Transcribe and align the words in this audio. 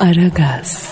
Aragaz, 0.00 0.88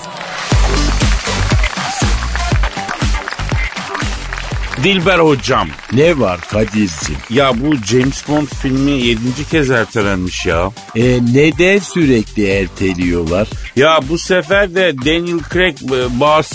Dilber 4.85 5.19
hocam. 5.19 5.69
Ne 5.93 6.19
var 6.19 6.41
Kadir'cim? 6.41 7.17
Ya 7.31 7.53
bu 7.61 7.77
James 7.77 8.29
Bond 8.29 8.47
filmi 8.47 8.91
yedinci 8.91 9.49
kez 9.51 9.71
ertelenmiş 9.71 10.47
ya. 10.47 10.71
E, 10.97 11.03
neden 11.35 11.79
sürekli 11.79 12.47
erteliyorlar? 12.47 13.49
Ya 13.77 14.01
bu 14.09 14.19
sefer 14.19 14.75
de 14.75 14.99
Daniel 14.99 15.41
Craig 15.53 15.77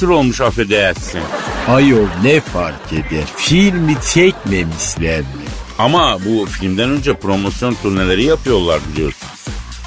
e, 0.06 0.08
olmuş 0.08 0.42
affedersin. 0.42 1.22
Ayol 1.68 2.08
ne 2.24 2.40
fark 2.40 2.94
eder? 2.94 3.26
Filmi 3.36 3.96
çekmemişler 4.14 5.20
mi? 5.20 5.46
Ama 5.80 6.18
bu 6.26 6.46
filmden 6.46 6.90
önce 6.90 7.14
promosyon 7.14 7.76
turneleri 7.84 8.24
yapıyorlar 8.24 8.80
biliyorsun. 8.94 9.28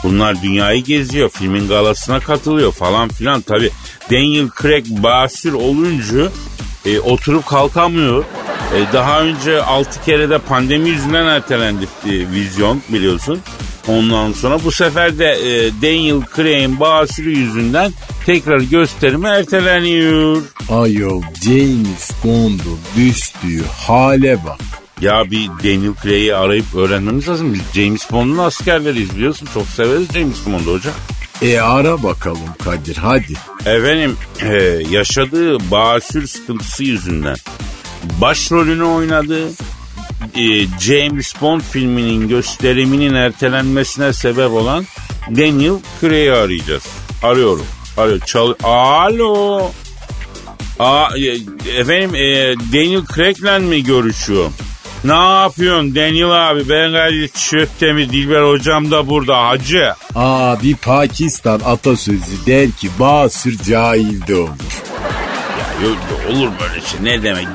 Bunlar 0.06 0.42
dünyayı 0.42 0.84
geziyor, 0.84 1.28
filmin 1.28 1.68
galasına 1.68 2.20
katılıyor 2.20 2.72
falan 2.72 3.08
filan. 3.08 3.40
Tabi 3.40 3.70
Daniel 4.10 4.48
Craig 4.62 4.86
basir 4.88 5.52
olunca 5.52 6.28
e, 6.86 7.00
oturup 7.00 7.46
kalkamıyor. 7.46 8.24
E, 8.74 8.92
daha 8.92 9.20
önce 9.20 9.62
6 9.62 10.04
kere 10.04 10.30
de 10.30 10.38
pandemi 10.38 10.88
yüzünden 10.88 11.26
ertelendi 11.26 11.84
e, 11.84 12.10
vizyon 12.10 12.82
biliyorsun. 12.88 13.40
Ondan 13.88 14.32
sonra 14.32 14.64
bu 14.64 14.72
sefer 14.72 15.18
de 15.18 15.30
e, 15.30 15.72
Daniel 15.82 16.20
Craig'in 16.36 16.80
basiri 16.80 17.38
yüzünden 17.38 17.92
tekrar 18.26 18.60
gösterimi 18.60 19.28
erteleniyor. 19.28 20.42
Ayol 20.70 21.22
James 21.44 22.10
Bond'un 22.24 22.80
düştüğü 22.96 23.64
hale 23.86 24.44
bak. 24.44 24.85
Ya 25.00 25.30
bir 25.30 25.48
Daniel 25.48 25.94
Craig'i 26.02 26.34
arayıp 26.34 26.74
öğrenmemiz 26.74 27.28
lazım. 27.28 27.54
Biz 27.54 27.62
James 27.74 28.12
Bond'un 28.12 28.38
askerleriyiz 28.38 29.16
biliyorsun. 29.16 29.48
Çok 29.54 29.66
severiz 29.66 30.12
James 30.12 30.46
Bond'u 30.46 30.72
hocam. 30.72 30.94
E 31.42 31.60
ara 31.60 32.02
bakalım 32.02 32.40
Kadir 32.64 32.96
hadi. 32.96 33.32
Efendim 33.60 34.16
e, 34.42 34.54
yaşadığı 34.90 35.70
basür 35.70 36.26
sıkıntısı 36.26 36.84
yüzünden 36.84 37.36
başrolünü 38.20 38.84
oynadığı 38.84 39.48
e, 40.34 40.66
James 40.80 41.34
Bond 41.40 41.60
filminin 41.60 42.28
gösteriminin 42.28 43.14
ertelenmesine 43.14 44.12
sebep 44.12 44.50
olan 44.50 44.84
Daniel 45.30 45.78
Craig'i 46.00 46.32
arayacağız. 46.32 46.84
Arıyorum. 47.22 47.66
Arıyor. 47.96 48.20
Çal 48.20 48.54
Alo. 48.62 49.70
Aa, 50.78 51.08
e, 51.18 51.36
efendim 51.80 52.14
e, 52.14 52.54
Daniel 52.72 53.02
Craig'le 53.14 53.60
mi 53.62 53.84
görüşüyor? 53.84 54.50
Ne 55.06 55.40
yapıyorsun 55.42 55.94
Daniel 55.94 56.50
abi? 56.50 56.68
Ben 56.68 56.92
Kadir 56.92 57.28
Çöptemir 57.28 58.08
Dilber 58.10 58.42
hocam 58.42 58.90
da 58.90 59.08
burada 59.08 59.48
hacı. 59.48 59.94
Aa 60.14 60.62
bir 60.62 60.76
Pakistan 60.76 61.60
atasözü 61.64 62.46
der 62.46 62.70
ki 62.70 62.88
basır 63.00 63.58
cahilde 63.58 64.36
olur. 64.36 64.82
Ya, 65.58 65.88
yok, 65.88 65.98
olur 66.30 66.48
böyle 66.60 66.80
şey 66.80 67.00
ne 67.02 67.22
demek? 67.22 67.46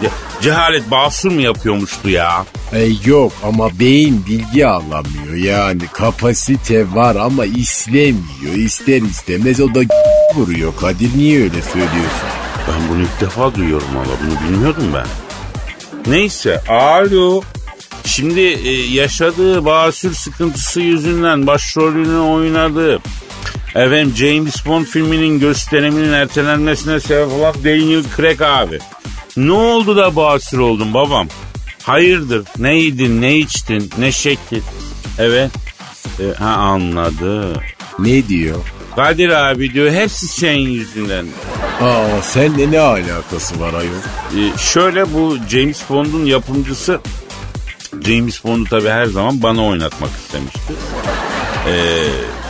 Cehalet 0.41 0.91
basur 0.91 1.31
mu 1.31 1.41
yapıyormuştu 1.41 2.09
ya? 2.09 2.45
E, 2.73 2.87
yok 3.05 3.31
ama 3.43 3.79
beyin 3.79 4.25
bilgi 4.29 4.67
alamıyor 4.67 5.33
yani 5.35 5.81
kapasite 5.93 6.93
var 6.93 7.15
ama 7.15 7.45
işlemiyor 7.45 8.53
ister 8.55 9.01
istemez 9.01 9.61
o 9.61 9.75
da 9.75 9.79
vuruyor 10.35 10.73
Kadir 10.81 11.17
niye 11.17 11.39
öyle 11.39 11.61
söylüyorsun? 11.61 12.29
Ben 12.67 12.89
bunu 12.89 13.01
ilk 13.01 13.21
defa 13.21 13.55
duyuyorum 13.55 13.87
valla 13.95 14.11
bunu 14.25 14.49
bilmiyordum 14.49 14.91
ben. 14.93 15.20
Neyse 16.07 16.61
alo. 16.67 17.41
Şimdi 18.05 18.39
e, 18.39 18.71
yaşadığı 18.71 19.65
basür 19.65 20.13
sıkıntısı 20.13 20.81
yüzünden 20.81 21.47
başrolünü 21.47 22.17
oynadığı 22.17 22.99
efendim 23.75 24.13
James 24.15 24.65
Bond 24.65 24.85
filminin 24.85 25.39
gösteriminin 25.39 26.13
ertelenmesine 26.13 26.99
sebep 26.99 27.31
olan 27.33 27.53
Daniel 27.63 28.03
Craig 28.17 28.41
abi. 28.41 28.79
Ne 29.37 29.51
oldu 29.51 29.95
da 29.95 30.15
basür 30.15 30.57
oldun 30.57 30.93
babam? 30.93 31.27
Hayırdır? 31.83 32.45
Ne 32.57 32.75
yedin, 32.75 33.21
ne 33.21 33.37
içtin, 33.37 33.91
ne 33.97 34.11
şekil? 34.11 34.61
Evet. 35.19 35.51
E, 36.19 36.23
ha 36.37 36.49
anladı. 36.49 37.61
Ne 37.99 38.27
diyor? 38.27 38.59
Kadir 38.95 39.29
abi 39.29 39.73
diyor 39.73 39.91
hepsi 39.91 40.27
senin 40.27 40.69
yüzünden. 40.69 41.25
Aa 41.81 42.21
seninle 42.21 42.71
ne 42.71 42.79
alakası 42.79 43.59
var 43.59 43.73
ayol? 43.73 43.91
Ee, 44.37 44.57
şöyle 44.57 45.13
bu 45.13 45.37
James 45.49 45.81
Bond'un 45.89 46.25
yapımcısı 46.25 46.99
James 48.01 48.43
Bond'u 48.43 48.69
tabi 48.69 48.89
her 48.89 49.05
zaman 49.05 49.43
bana 49.43 49.65
oynatmak 49.65 50.09
istemişti. 50.11 50.73
Ee, 51.67 51.73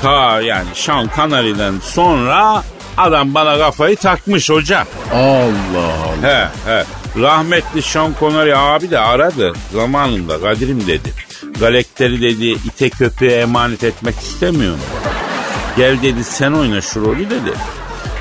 ta 0.01 0.41
yani 0.41 0.67
Sean 0.73 1.09
Connery'den 1.15 1.73
sonra 1.83 2.63
adam 2.97 3.33
bana 3.33 3.57
kafayı 3.57 3.95
takmış 3.95 4.49
hoca. 4.49 4.85
Allah 5.13 5.93
Allah. 6.05 6.29
He 6.29 6.47
he. 6.71 6.85
Rahmetli 7.21 7.81
Sean 7.81 8.13
Connery 8.19 8.55
abi 8.55 8.91
de 8.91 8.99
aradı 8.99 9.53
zamanında 9.73 10.41
Kadir'im 10.41 10.87
dedi. 10.87 11.13
Galekter'i 11.59 12.21
dedi 12.21 12.45
ite 12.45 12.89
köpeğe 12.89 13.41
emanet 13.41 13.83
etmek 13.83 14.15
istemiyorum. 14.19 14.79
Gel 15.77 16.01
dedi 16.01 16.23
sen 16.23 16.51
oyna 16.51 16.81
şu 16.81 17.01
rolü 17.05 17.29
dedi. 17.29 17.51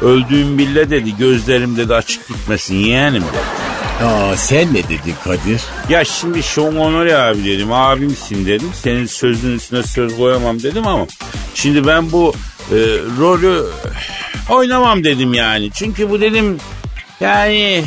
Öldüğüm 0.03 0.59
bille 0.59 0.91
dedi 0.91 1.17
gözlerim 1.17 1.77
dedi 1.77 1.95
açık 1.95 2.29
gitmesin 2.29 2.75
yeğenim 2.75 3.23
dedi. 3.23 4.05
Aa 4.05 4.37
sen 4.37 4.75
ne 4.75 4.85
dedin 4.85 5.15
Kadir? 5.25 5.61
Ya 5.89 6.05
şimdi 6.05 6.43
Sean 6.43 6.73
Connery 6.73 7.15
abi 7.17 7.45
dedim 7.45 7.73
abimsin 7.73 8.47
dedim. 8.47 8.69
Senin 8.83 9.07
sözün 9.07 9.57
üstüne 9.57 9.83
söz 9.83 10.17
koyamam 10.17 10.63
dedim 10.63 10.87
ama 10.87 11.07
şimdi 11.55 11.87
ben 11.87 12.13
bu 12.13 12.35
e, 12.71 12.77
rolü 13.19 13.65
oynamam 14.51 15.05
dedim 15.05 15.35
yani. 15.35 15.71
Çünkü 15.75 16.11
bu 16.11 16.21
dedim 16.21 16.59
yani 17.21 17.85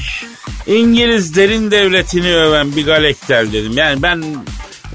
İngilizlerin 0.67 1.71
devletini 1.71 2.35
öven 2.35 2.75
bir 2.75 2.85
galekter 2.85 3.53
dedim. 3.53 3.73
Yani 3.75 4.01
ben 4.01 4.23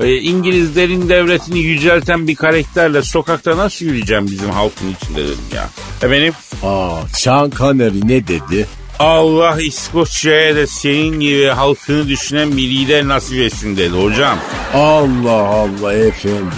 e, 0.01 0.15
İngilizlerin 0.17 1.09
devletini 1.09 1.59
yücelten 1.59 2.29
bir 2.29 2.35
karakterle 2.35 3.03
sokakta 3.03 3.57
nasıl 3.57 3.87
yürüyeceğim 3.87 4.27
bizim 4.27 4.51
halkın 4.51 4.95
içinde 5.01 5.25
dedim 5.25 5.45
ya. 5.55 5.69
Efendim? 6.03 6.35
Aa 6.63 7.01
Sean 7.15 7.51
Connery 7.51 8.01
ne 8.05 8.29
dedi? 8.29 8.67
Allah 8.99 9.61
İskoçya'ya 9.61 10.57
da 10.57 10.67
senin 10.67 11.21
gibi 11.21 11.47
halkını 11.47 12.09
düşünen 12.09 12.57
bir 12.57 12.63
lider 12.63 13.09
nasip 13.09 13.39
etsin 13.39 13.77
dedi 13.77 13.97
hocam. 13.97 14.39
Allah 14.75 15.43
Allah 15.43 15.95
efendim. 15.95 16.51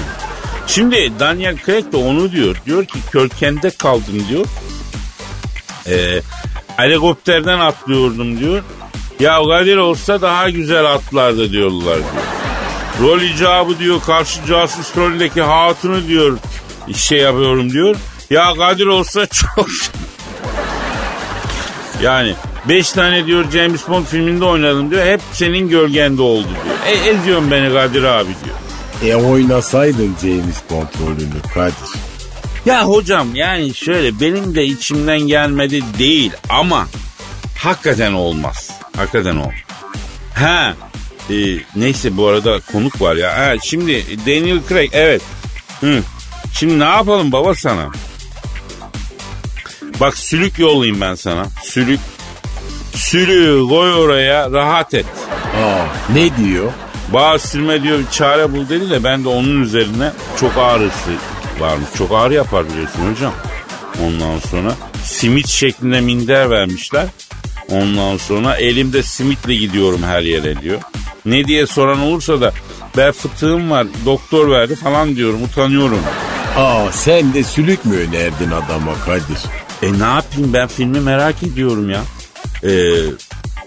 Şimdi 0.66 1.12
Daniel 1.21 1.56
Craig 1.66 1.93
de 1.93 1.97
onu 1.97 2.33
diyor. 2.33 2.56
Diyor 2.66 2.84
ki 2.84 2.99
körkende 3.10 3.71
kaldım 3.71 4.25
diyor. 4.28 4.47
Ee, 5.87 6.21
helikopterden 6.77 7.59
atlıyordum 7.59 8.41
diyor. 8.41 8.62
Ya 9.21 9.43
Kadir 9.43 9.77
olsa 9.77 10.21
daha 10.21 10.50
güzel 10.50 10.84
atlardı 10.93 11.53
diyorlar 11.53 11.97
diyor. 11.97 12.25
Rol 13.00 13.21
icabı 13.21 13.78
diyor 13.78 14.00
karşı 14.06 14.47
casus 14.49 14.97
rolündeki 14.97 15.43
hatunu 15.43 16.06
diyor 16.06 16.39
şey 16.94 17.19
yapıyorum 17.19 17.71
diyor. 17.71 17.97
Ya 18.31 18.55
Kadir 18.55 18.87
olsa 18.87 19.27
çok... 19.27 19.69
yani 22.03 22.35
beş 22.69 22.93
tane 22.93 23.27
diyor 23.27 23.51
James 23.51 23.89
Bond 23.89 24.05
filminde 24.05 24.45
oynadım 24.45 24.91
diyor. 24.91 25.07
Hep 25.07 25.21
senin 25.33 25.69
gölgende 25.69 26.23
oldu 26.23 26.49
diyor. 26.65 26.77
E, 26.87 27.09
eziyorsun 27.09 27.51
beni 27.51 27.73
Kadir 27.73 28.03
abi 28.03 28.31
diyor. 28.45 28.57
E 29.13 29.25
oynasaydın 29.25 30.17
James 30.23 30.57
Bond 30.71 30.87
rolünü 31.07 31.43
Kadir. 31.55 32.01
Ya 32.67 32.85
hocam 32.85 33.35
yani 33.35 33.75
şöyle 33.75 34.21
benim 34.21 34.55
de 34.55 34.65
içimden 34.65 35.21
gelmedi 35.21 35.83
değil 35.99 36.33
ama 36.49 36.89
hakikaten 37.59 38.13
olmaz. 38.13 38.71
Hakikaten 38.97 39.37
olmaz. 39.37 39.55
Ha 40.35 40.75
e, 41.31 41.35
neyse 41.77 42.17
bu 42.17 42.27
arada 42.27 42.61
konuk 42.73 43.01
var 43.01 43.17
ya. 43.17 43.39
Ha, 43.39 43.55
şimdi 43.63 44.05
Daniel 44.27 44.61
Craig 44.69 44.91
evet. 44.93 45.23
Hı. 45.81 46.03
Şimdi 46.53 46.79
ne 46.79 46.85
yapalım 46.85 47.33
baba 47.33 47.55
sana? 47.55 47.91
Bak 50.00 50.19
sülük 50.19 50.59
yollayayım 50.59 51.01
ben 51.01 51.15
sana. 51.15 51.47
Sülük. 51.63 52.01
Sülüğü 52.95 53.69
koy 53.69 53.95
oraya 53.95 54.51
rahat 54.51 54.95
et. 54.95 55.07
Aa 55.65 56.15
ne 56.15 56.36
diyor? 56.36 56.72
Bağ 57.13 57.39
silme 57.39 57.83
diyor 57.83 57.98
bir 57.98 58.10
çare 58.10 58.53
bul 58.53 58.69
dedi 58.69 58.91
de 58.91 59.04
ben 59.04 59.25
de 59.25 59.28
onun 59.28 59.63
üzerine 59.63 60.13
çok 60.41 60.57
ağrısı 60.59 61.10
varmış. 61.59 61.89
Çok 61.98 62.13
ağrı 62.13 62.34
yapar 62.34 62.69
biliyorsun 62.69 63.13
hocam. 63.13 63.33
Ondan 64.04 64.39
sonra 64.39 64.75
simit 65.04 65.48
şeklinde 65.48 66.01
minder 66.01 66.51
vermişler. 66.51 67.07
Ondan 67.71 68.16
sonra 68.16 68.57
elimde 68.57 69.03
simitle 69.03 69.54
gidiyorum 69.54 70.03
her 70.03 70.22
yere 70.22 70.60
diyor. 70.60 70.80
Ne 71.27 71.45
diye 71.45 71.66
soran 71.66 72.01
olursa 72.01 72.41
da 72.41 72.53
ben 72.97 73.13
fıtığım 73.13 73.71
var 73.71 73.86
doktor 74.07 74.51
verdi 74.51 74.77
falan 74.77 75.16
diyorum 75.16 75.42
utanıyorum. 75.42 76.01
Aa 76.57 76.92
sen 76.92 77.34
de 77.34 77.45
sülük 77.45 77.84
mü 77.84 77.97
önerdin 77.97 78.51
adama 78.51 78.95
Kadir? 79.04 79.39
E 79.82 79.92
ne 79.98 80.04
yapayım 80.04 80.53
ben 80.53 80.68
filmi 80.68 81.00
merak 81.00 81.42
ediyorum 81.42 81.91
ya. 81.91 82.00
Ee, 82.62 82.71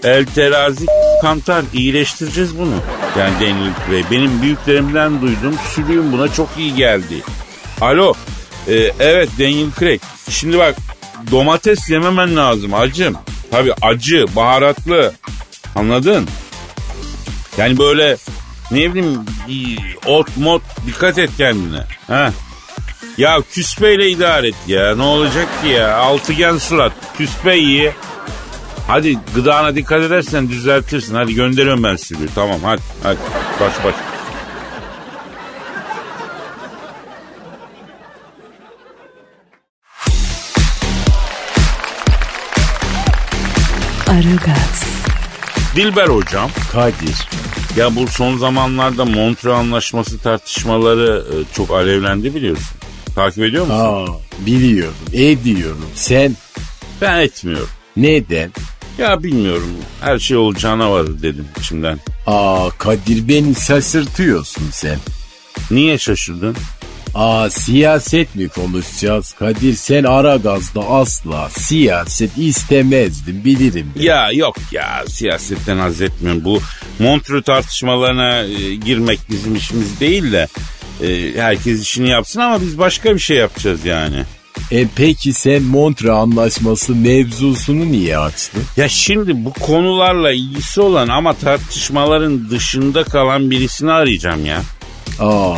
El 0.04 0.26
terazi 0.26 0.86
kantar 1.22 1.64
iyileştireceğiz 1.74 2.58
bunu. 2.58 2.76
Yani 3.20 3.34
Daniel 3.36 3.74
Craig 3.88 4.06
benim 4.12 4.42
büyüklerimden 4.42 5.22
duydum 5.22 5.56
sülüğüm 5.76 6.12
buna 6.12 6.34
çok 6.34 6.50
iyi 6.58 6.76
geldi. 6.76 7.24
Alo 7.82 8.14
e, 8.68 8.74
evet 9.00 9.30
Daniel 9.40 9.70
Craig 9.80 10.02
şimdi 10.30 10.58
bak 10.58 10.76
domates 11.32 11.90
yememen 11.90 12.36
lazım 12.36 12.74
acım. 12.74 13.18
Tabi 13.52 13.74
acı, 13.82 14.26
baharatlı. 14.36 15.14
Anladın? 15.76 16.28
Yani 17.58 17.78
böyle 17.78 18.18
ne 18.72 18.94
bileyim 18.94 19.20
ot 20.06 20.38
mot 20.38 20.62
dikkat 20.88 21.18
et 21.18 21.30
kendine. 21.38 21.84
Ha. 22.08 22.34
Ya 23.18 23.42
küspeyle 23.52 24.10
idare 24.10 24.48
et 24.48 24.56
ya. 24.68 24.96
Ne 24.96 25.04
olacak 25.04 25.48
ki 25.62 25.68
ya? 25.68 25.98
Altıgen 25.98 26.58
surat. 26.58 26.92
Küspe 27.18 27.58
iyi. 27.58 27.92
Hadi 28.88 29.18
gıdana 29.36 29.76
dikkat 29.76 30.02
edersen 30.04 30.50
düzeltirsin. 30.50 31.16
Hadi 31.16 31.34
gönderiyorum 31.36 31.84
ben 31.84 31.96
sürüyü. 31.96 32.30
Tamam 32.36 32.60
hadi. 32.64 32.82
Hadi. 33.04 33.18
Baş 33.60 33.74
baş. 33.84 33.96
Aragaz, 44.08 44.84
Dilber 45.76 46.08
hocam. 46.08 46.50
Kadir. 46.72 47.28
Ya 47.78 47.96
bu 47.96 48.08
son 48.08 48.38
zamanlarda 48.38 49.06
Montreux 49.06 49.58
Anlaşması 49.58 50.20
tartışmaları 50.20 51.24
e, 51.32 51.56
çok 51.56 51.72
alevlendi 51.72 52.36
biliyorsun. 52.36 52.83
Takip 53.16 53.44
ediyor 53.44 53.64
musun? 53.66 53.78
Aa, 53.80 54.46
biliyorum, 54.46 54.94
ediyorum. 55.14 55.86
Sen 55.96 56.36
Ben 57.02 57.20
etmiyorum. 57.20 57.70
neden? 57.98 58.52
Ya 58.98 59.24
bilmiyorum. 59.24 59.72
Her 60.02 60.20
şey 60.20 60.38
olacağına 60.38 60.92
varır 60.92 61.22
dedim 61.22 61.46
içimden. 61.60 62.00
Aa 62.28 62.70
Kadir 62.78 63.28
beni 63.28 63.56
şaşırtıyorsun 63.56 64.64
sen. 64.72 64.98
Niye 65.72 65.98
şaşırdın? 65.98 66.56
Aa 67.16 67.50
siyaset 67.50 68.36
mi 68.36 68.48
konuşacağız 68.48 69.34
Kadir? 69.34 69.74
Sen 69.76 70.04
Aragaz'da 70.04 70.82
asla 70.90 71.50
siyaset 71.50 72.38
istemezdin 72.38 73.46
bilirim. 73.46 73.92
ben. 73.96 74.02
Ya 74.02 74.32
yok 74.32 74.56
ya 74.72 75.04
siyasetten 75.08 75.78
haz 75.78 76.02
etmiyorum. 76.02 76.44
Bu 76.44 76.60
Montreux 77.00 77.44
tartışmalarına 77.46 78.40
e, 78.44 78.76
girmek 78.76 79.20
bizim 79.30 79.56
işimiz 79.56 80.00
değil 80.00 80.32
de 80.32 80.48
e, 81.02 81.34
herkes 81.36 81.82
işini 81.82 82.10
yapsın 82.10 82.40
ama 82.40 82.62
biz 82.62 82.78
başka 82.78 83.14
bir 83.14 83.20
şey 83.20 83.38
yapacağız 83.38 83.86
yani. 83.86 84.24
E 84.72 84.88
peki 84.96 85.34
sen 85.34 85.64
Montre 85.64 86.12
Anlaşması 86.12 86.96
mevzusunu 86.96 87.92
niye 87.92 88.18
açtın? 88.18 88.64
Ya 88.78 88.90
şimdi 88.90 89.46
bu 89.46 89.54
konularla 89.54 90.32
ilgisi 90.32 90.82
olan 90.82 91.08
ama 91.08 91.34
tartışmaların 91.34 92.50
dışında 92.50 93.04
kalan 93.04 93.52
birisini 93.52 93.92
arayacağım 93.92 94.46
ya. 94.46 94.62
Aa 95.20 95.56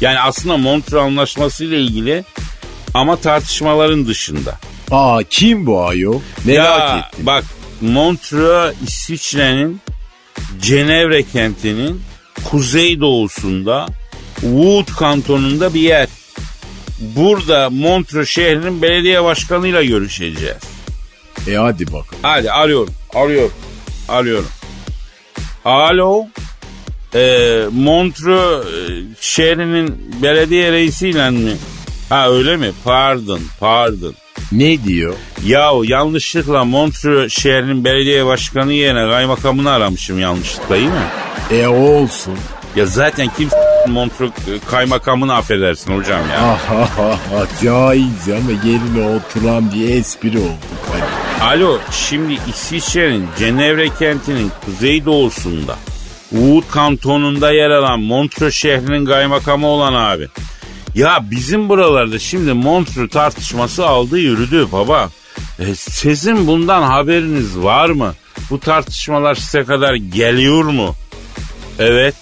Yani 0.00 0.18
aslında 0.20 0.56
Montreux 0.56 1.02
Anlaşması 1.02 1.64
ile 1.64 1.80
ilgili 1.80 2.24
ama 2.94 3.16
tartışmaların 3.16 4.06
dışında. 4.06 4.58
Aa 4.90 5.20
kim 5.30 5.66
bu 5.66 5.84
ayol? 5.86 6.20
Merak 6.44 6.78
ya 6.80 6.98
ettim. 6.98 7.26
bak 7.26 7.44
Montreux 7.80 8.74
İsviçre'nin 8.86 9.80
Cenevre 10.62 11.22
kentinin 11.22 12.02
kuzeydoğusunda 12.44 13.86
Wood 14.44 14.96
kantonunda 14.98 15.74
bir 15.74 15.80
yer. 15.80 16.08
Burada 17.00 17.70
Montreux 17.70 18.28
şehrinin 18.28 18.82
belediye 18.82 19.24
başkanıyla 19.24 19.84
görüşeceğiz. 19.84 20.56
E 21.48 21.54
hadi 21.54 21.86
bakalım. 21.86 22.22
Hadi 22.22 22.52
arıyorum, 22.52 22.94
arıyorum, 23.14 23.52
arıyorum. 24.08 24.48
Alo, 25.64 26.26
ee, 27.14 27.64
Montreux 27.72 28.66
e, 28.66 28.70
şehrinin 29.20 30.12
belediye 30.22 30.72
reisiyle 30.72 31.30
mi? 31.30 31.52
Ha 32.08 32.30
öyle 32.30 32.56
mi? 32.56 32.72
Pardon, 32.84 33.40
pardon. 33.60 34.14
Ne 34.52 34.84
diyor? 34.84 35.14
Yahu 35.46 35.84
yanlışlıkla 35.84 36.64
Montreux 36.64 37.32
şehrinin 37.32 37.84
belediye 37.84 38.26
başkanı 38.26 38.72
yerine 38.72 39.10
kaymakamını 39.10 39.70
aramışım 39.70 40.20
yanlışlıkla 40.20 40.74
değil 40.74 40.88
mi? 40.88 41.06
E 41.50 41.66
olsun. 41.66 42.34
Ya 42.76 42.86
zaten 42.86 43.30
kim 43.36 43.48
Montreux 43.86 44.30
e, 44.30 44.70
kaymakamını 44.70 45.34
affedersin 45.34 45.98
hocam 45.98 46.20
ya. 46.30 46.58
Caiz 47.62 48.28
ama 48.28 48.50
yerine 48.64 49.16
oturan 49.16 49.72
bir 49.72 49.90
espri 49.90 50.38
oldu 50.38 50.58
Kadir. 50.92 51.44
Alo 51.44 51.78
şimdi 51.90 52.38
İsviçre'nin 52.48 53.28
Cenevre 53.38 53.88
kentinin 53.88 54.52
kuzeydoğusunda 54.64 55.76
Wood 56.30 56.62
kantonunda 56.70 57.52
yer 57.52 57.70
alan 57.70 58.00
Montreux 58.00 58.54
şehrinin 58.54 59.06
kaymakamı 59.06 59.66
olan 59.66 59.94
abi. 59.94 60.28
Ya 60.94 61.18
bizim 61.30 61.68
buralarda 61.68 62.18
şimdi 62.18 62.52
Montreux 62.52 63.10
tartışması 63.10 63.86
aldı 63.86 64.18
yürüdü 64.18 64.68
baba. 64.72 65.10
E, 65.58 65.74
sizin 65.74 66.46
bundan 66.46 66.82
haberiniz 66.82 67.58
var 67.58 67.88
mı? 67.88 68.14
Bu 68.50 68.60
tartışmalar 68.60 69.34
size 69.34 69.64
kadar 69.64 69.94
geliyor 69.94 70.64
mu? 70.64 70.94
Evet. 71.78 72.14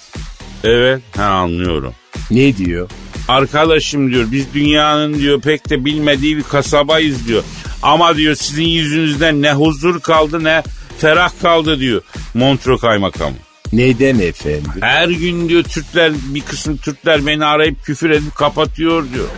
Evet. 0.64 1.02
Ha 1.16 1.24
anlıyorum. 1.24 1.94
Ne 2.30 2.56
diyor? 2.56 2.90
Arkadaşım 3.28 4.10
diyor 4.12 4.24
biz 4.32 4.54
dünyanın 4.54 5.14
diyor 5.14 5.40
pek 5.40 5.70
de 5.70 5.84
bilmediği 5.84 6.36
bir 6.36 6.42
kasabayız 6.42 7.28
diyor. 7.28 7.42
Ama 7.82 8.16
diyor 8.16 8.34
sizin 8.34 8.64
yüzünüzden 8.64 9.42
ne 9.42 9.52
huzur 9.52 10.00
kaldı 10.00 10.44
ne 10.44 10.62
ferah 10.98 11.30
kaldı 11.42 11.80
diyor 11.80 12.02
Montreux 12.34 12.80
kaymakamı. 12.80 13.36
Neden 13.72 14.18
efendim? 14.18 14.72
Her 14.80 15.08
gün 15.08 15.48
diyor 15.48 15.62
Türkler 15.62 16.12
bir 16.24 16.40
kısım 16.40 16.76
Türkler 16.76 17.26
beni 17.26 17.44
arayıp 17.44 17.84
küfür 17.84 18.10
edip 18.10 18.34
kapatıyor 18.34 19.06
diyor. 19.14 19.28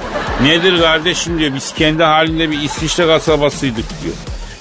Nedir 0.43 0.81
kardeşim 0.81 1.39
diyor 1.39 1.55
biz 1.55 1.75
kendi 1.75 2.03
halinde 2.03 2.51
bir 2.51 2.63
İsviçre 2.63 3.07
kasabasıydık 3.07 3.85
diyor. 4.03 4.15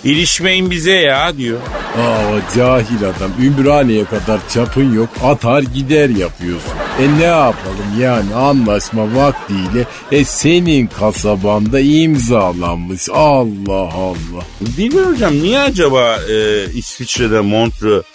İlişmeyin 0.03 0.71
bize 0.71 0.91
ya 0.91 1.37
diyor. 1.37 1.59
Aa 1.97 2.55
cahil 2.55 2.97
adam 2.97 3.31
Ümraniye 3.41 4.05
kadar 4.05 4.39
çapın 4.49 4.93
yok 4.93 5.09
atar 5.23 5.61
gider 5.61 6.09
yapıyorsun. 6.09 6.71
E 7.01 7.19
ne 7.19 7.23
yapalım 7.23 7.99
yani 7.99 8.35
anlaşma 8.35 9.15
vaktiyle 9.15 9.85
e 10.11 10.25
senin 10.25 10.87
kasabanda 10.87 11.79
imzalanmış 11.79 13.09
Allah 13.13 13.93
Allah. 13.93 14.43
Mi 14.77 15.01
hocam 15.01 15.33
niye 15.33 15.59
acaba 15.59 16.17
e, 16.31 16.65
İsviçre'de 16.73 17.39
Montreux 17.39 18.05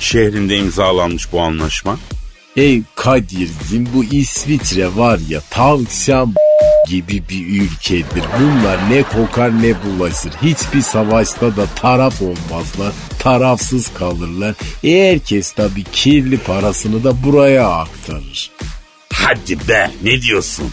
şehrinde 0.00 0.56
imzalanmış 0.56 1.32
bu 1.32 1.40
anlaşma? 1.40 1.98
Ey 2.56 2.82
Kadir'cim 2.94 3.88
bu 3.94 4.04
İsviçre 4.04 4.96
var 4.96 5.20
ya 5.28 5.40
tavşan 5.50 6.34
gibi 6.88 7.22
bir 7.28 7.62
ülkedir. 7.62 8.24
Bunlar 8.40 8.90
ne 8.90 9.02
kokar 9.02 9.62
ne 9.62 9.74
bulaşır. 9.82 10.32
Hiçbir 10.42 10.80
savaşta 10.80 11.56
da 11.56 11.66
taraf 11.66 12.22
olmazlar. 12.22 12.92
Tarafsız 13.18 13.94
kalırlar. 13.94 14.54
E 14.84 15.10
herkes 15.10 15.52
tabii 15.52 15.84
kirli 15.84 16.38
parasını 16.38 17.04
da 17.04 17.22
buraya 17.22 17.68
aktarır. 17.68 18.50
Hadi 19.12 19.68
be 19.68 19.90
ne 20.02 20.22
diyorsun? 20.22 20.66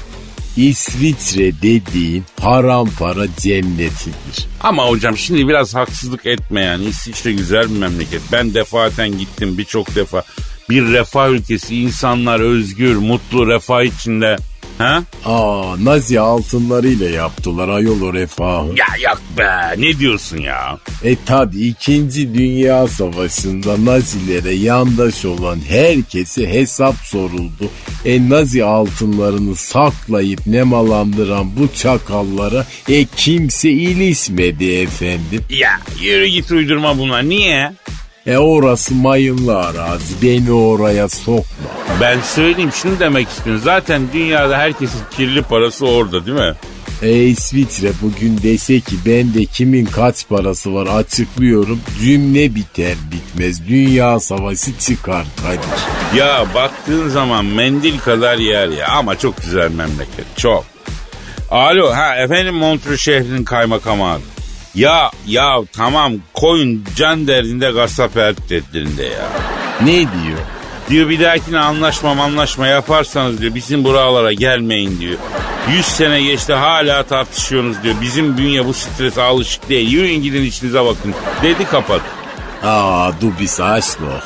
İsviçre 0.57 1.61
dediğin 1.61 2.23
haram 2.41 2.89
para 2.99 3.27
cennetidir. 3.37 4.47
Ama 4.61 4.87
hocam 4.87 5.17
şimdi 5.17 5.47
biraz 5.47 5.75
haksızlık 5.75 6.25
etme 6.25 6.61
yani. 6.61 6.85
İsviçre 6.85 7.31
güzel 7.31 7.69
bir 7.69 7.79
memleket. 7.79 8.21
Ben 8.31 8.53
defaten 8.53 9.17
gittim 9.17 9.57
birçok 9.57 9.95
defa. 9.95 10.23
Bir 10.69 10.83
refah 10.83 11.29
ülkesi, 11.29 11.75
insanlar 11.75 12.39
özgür, 12.39 12.95
mutlu, 12.95 13.47
refah 13.47 13.83
içinde. 13.83 14.37
Ha? 14.77 15.03
Aa 15.25 15.75
Nazi 15.83 16.19
altınlarıyla 16.19 17.09
yaptılar 17.09 17.69
ayol 17.69 18.01
o 18.01 18.13
refahı. 18.13 18.67
Ya 18.67 19.09
yok 19.09 19.21
be 19.37 19.81
ne 19.81 19.99
diyorsun 19.99 20.37
ya? 20.37 20.77
E 21.03 21.15
tabi 21.25 21.67
2. 21.67 22.33
Dünya 22.33 22.87
Savaşı'nda 22.87 23.85
Nazilere 23.85 24.53
yandaş 24.53 25.25
olan 25.25 25.59
herkese 25.69 26.53
hesap 26.53 26.95
soruldu. 26.95 27.69
E 28.05 28.29
Nazi 28.29 28.63
altınlarını 28.63 29.55
saklayıp 29.55 30.47
nemalandıran 30.47 31.57
bu 31.57 31.67
çakallara 31.75 32.65
e 32.89 33.05
kimse 33.05 33.69
ilişmedi 33.71 34.71
efendim. 34.71 35.41
Ya 35.49 35.79
yürü 36.01 36.25
git 36.27 36.51
uydurma 36.51 36.97
buna. 36.97 37.19
Niye? 37.19 37.71
E 38.25 38.37
orası 38.37 38.95
mayınlı 38.95 39.57
arazi 39.57 40.21
beni 40.23 40.51
oraya 40.51 41.09
sokma. 41.09 41.43
Ben 42.01 42.21
söyleyeyim 42.21 42.71
şunu 42.71 42.99
demek 42.99 43.29
istiyorum. 43.29 43.61
Zaten 43.65 44.01
dünyada 44.13 44.57
herkesin 44.57 44.99
kirli 45.17 45.41
parası 45.41 45.85
orada 45.85 46.25
değil 46.25 46.37
mi? 46.37 46.53
E 47.01 47.23
İsviçre 47.23 47.91
bugün 48.01 48.37
dese 48.43 48.79
ki 48.79 48.95
bende 49.05 49.45
kimin 49.45 49.85
kaç 49.85 50.27
parası 50.29 50.73
var 50.73 50.87
açıklıyorum 50.87 51.79
cümle 52.01 52.55
biter 52.55 52.95
bitmez 53.11 53.67
dünya 53.67 54.19
savaşı 54.19 54.77
çıkar 54.79 55.25
Kadir. 55.43 56.19
Ya 56.19 56.45
baktığın 56.55 57.09
zaman 57.09 57.45
mendil 57.45 57.99
kadar 57.99 58.37
yer 58.37 58.67
ya 58.67 58.87
ama 58.87 59.19
çok 59.19 59.37
güzel 59.41 59.71
memleket 59.71 60.37
çok. 60.37 60.65
Alo 61.51 61.93
ha 61.93 62.15
efendim 62.15 62.55
Montreux 62.55 63.01
şehrinin 63.01 63.43
kaymakamı 63.43 64.05
abi. 64.11 64.21
Ya 64.75 65.11
ya 65.27 65.57
tamam 65.73 66.13
koyun 66.33 66.83
can 66.95 67.27
derdinde 67.27 67.71
gasap 67.71 68.15
her 68.15 68.33
tedbirinde 68.33 69.03
ya. 69.03 69.27
Ne 69.81 69.99
diyor? 69.99 70.39
Diyor 70.89 71.09
bir 71.09 71.19
dahakine 71.19 71.59
anlaşma 71.59 72.09
anlaşma 72.23 72.67
yaparsanız 72.67 73.41
diyor 73.41 73.55
bizim 73.55 73.83
buralara 73.83 74.33
gelmeyin 74.33 74.99
diyor. 74.99 75.17
100 75.71 75.85
sene 75.85 76.21
geçti 76.21 76.53
hala 76.53 77.03
tartışıyorsunuz 77.03 77.83
diyor. 77.83 77.95
Bizim 78.01 78.37
bünye 78.37 78.65
bu 78.65 78.73
strese 78.73 79.21
alışık 79.21 79.69
değil. 79.69 79.91
Yürüyün 79.91 80.23
gidin 80.23 80.43
içinize 80.43 80.85
bakın. 80.85 81.13
Dedi 81.43 81.65
kapat. 81.65 82.01
Aa 82.63 83.11
du 83.21 83.39
bist 83.39 83.59
Arschloch. 83.59 84.23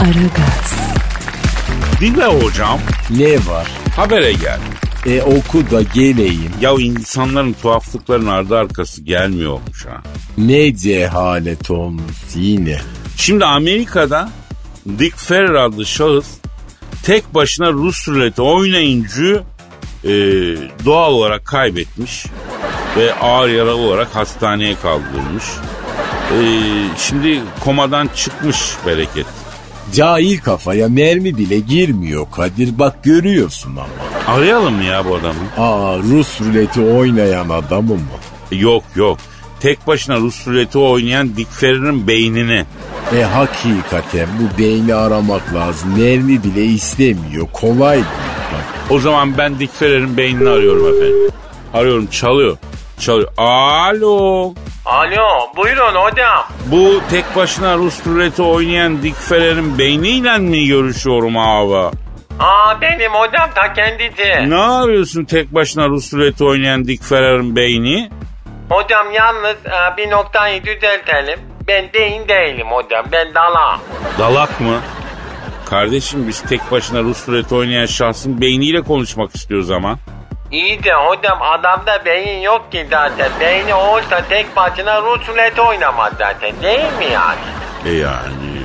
Aragaz, 0.00 0.74
Dinle 2.00 2.26
hocam. 2.26 2.78
Ne 3.10 3.34
var? 3.34 3.68
Habere 3.96 4.32
gel. 4.32 4.58
E 5.06 5.22
oku 5.22 5.70
da 5.70 5.82
geleyim. 5.82 6.52
Ya 6.60 6.72
insanların 6.72 7.52
tuhaflıkların 7.62 8.26
ardı 8.26 8.58
arkası 8.58 9.02
gelmiyormuş 9.02 9.86
ha. 9.86 10.02
Ne 10.38 10.76
cehalet 10.76 11.70
olmuş 11.70 12.16
yine. 12.34 12.80
Şimdi 13.16 13.44
Amerika'da 13.44 14.30
Dick 14.98 15.18
Ferrer 15.18 15.54
adlı 15.54 15.86
şahıs 15.86 16.26
tek 17.02 17.34
başına 17.34 17.72
Rus 17.72 18.08
ruleti 18.08 18.42
oynayınca 18.42 19.42
e, 20.04 20.10
doğal 20.84 21.12
olarak 21.12 21.44
kaybetmiş 21.44 22.26
ve 22.96 23.14
ağır 23.14 23.48
yaralı 23.48 23.80
olarak 23.80 24.16
hastaneye 24.16 24.74
kaldırılmış. 24.74 25.44
E, 26.32 26.38
şimdi 26.98 27.40
komadan 27.64 28.10
çıkmış 28.16 28.58
bereket. 28.86 29.26
Cahil 29.94 30.38
kafaya 30.38 30.88
mermi 30.88 31.38
bile 31.38 31.58
girmiyor 31.58 32.26
Kadir 32.30 32.78
bak 32.78 33.04
görüyorsun 33.04 33.70
ama. 33.70 34.36
Arayalım 34.36 34.74
mı 34.74 34.84
ya 34.84 35.04
bu 35.04 35.14
adamı? 35.14 35.34
Aa 35.58 35.98
Rus 35.98 36.40
ruleti 36.40 36.80
oynayan 36.80 37.48
adamı 37.48 37.94
mı? 37.94 38.00
Yok 38.52 38.84
yok. 38.96 39.18
Tek 39.60 39.86
başına 39.86 40.16
Rus 40.16 40.46
ruleti 40.46 40.78
oynayan 40.78 41.36
Dick 41.36 41.50
Ferrer'ın 41.52 42.06
beynini. 42.06 42.64
E 43.16 43.22
hakikaten 43.22 44.28
bu 44.40 44.58
beyni 44.58 44.94
aramak 44.94 45.54
lazım. 45.54 45.88
Mermi 45.98 46.44
bile 46.44 46.64
istemiyor. 46.64 47.46
Kolay 47.52 47.94
değil. 47.94 48.06
Bak. 48.52 48.64
O 48.90 48.98
zaman 48.98 49.38
ben 49.38 49.58
Dick 49.58 49.74
Ferrer'ın 49.74 50.16
beynini 50.16 50.48
arıyorum 50.48 50.86
efendim. 50.96 51.30
Arıyorum 51.74 52.06
çalıyor. 52.06 52.56
Çalıyor. 52.98 53.28
Alo. 53.36 54.54
Alo 54.86 55.28
buyurun 55.56 55.94
hocam. 55.94 56.44
Bu 56.66 57.00
tek 57.10 57.36
başına 57.36 57.76
Rus 57.76 58.06
ruleti 58.06 58.42
oynayan 58.42 59.02
Dick 59.02 59.16
Ferrer'in 59.16 59.78
beyniyle 59.78 60.38
mi 60.38 60.66
görüşüyorum 60.66 61.38
abi? 61.38 61.96
Aa 62.40 62.80
benim 62.80 63.12
hocam 63.12 63.50
ta 63.54 63.72
kendisi. 63.72 64.50
Ne 64.50 64.56
arıyorsun 64.56 65.24
tek 65.24 65.54
başına 65.54 65.88
Rus 65.88 66.14
ruleti 66.14 66.44
oynayan 66.44 66.84
Dick 66.84 67.04
Ferrer'in 67.04 67.56
beyni? 67.56 68.10
Hocam 68.68 69.06
yalnız 69.12 69.56
e, 69.66 69.96
bir 69.96 70.10
noktayı 70.10 70.64
düzeltelim. 70.64 71.40
Ben 71.68 71.84
beyin 71.94 72.28
değilim 72.28 72.66
hocam 72.70 73.04
ben 73.12 73.34
dala. 73.34 73.80
Dalak 74.18 74.60
mı? 74.60 74.80
Kardeşim 75.70 76.28
biz 76.28 76.40
tek 76.40 76.70
başına 76.70 77.02
Rus 77.02 77.28
ruleti 77.28 77.54
oynayan 77.54 77.86
şahsın 77.86 78.40
beyniyle 78.40 78.80
konuşmak 78.82 79.34
istiyoruz 79.34 79.70
ama. 79.70 79.98
İyi 80.52 80.84
de 80.84 80.92
hocam 80.94 81.38
adamda 81.42 82.04
beyin 82.04 82.40
yok 82.40 82.72
ki 82.72 82.86
zaten. 82.90 83.30
Beyni 83.40 83.74
olsa 83.74 84.22
tek 84.28 84.56
başına 84.56 85.02
Rus 85.02 85.28
ruleti 85.28 85.60
oynamaz 85.60 86.12
zaten 86.18 86.52
değil 86.62 86.92
mi 86.98 87.04
yani? 87.12 87.38
E 87.86 87.92
yani. 87.92 88.62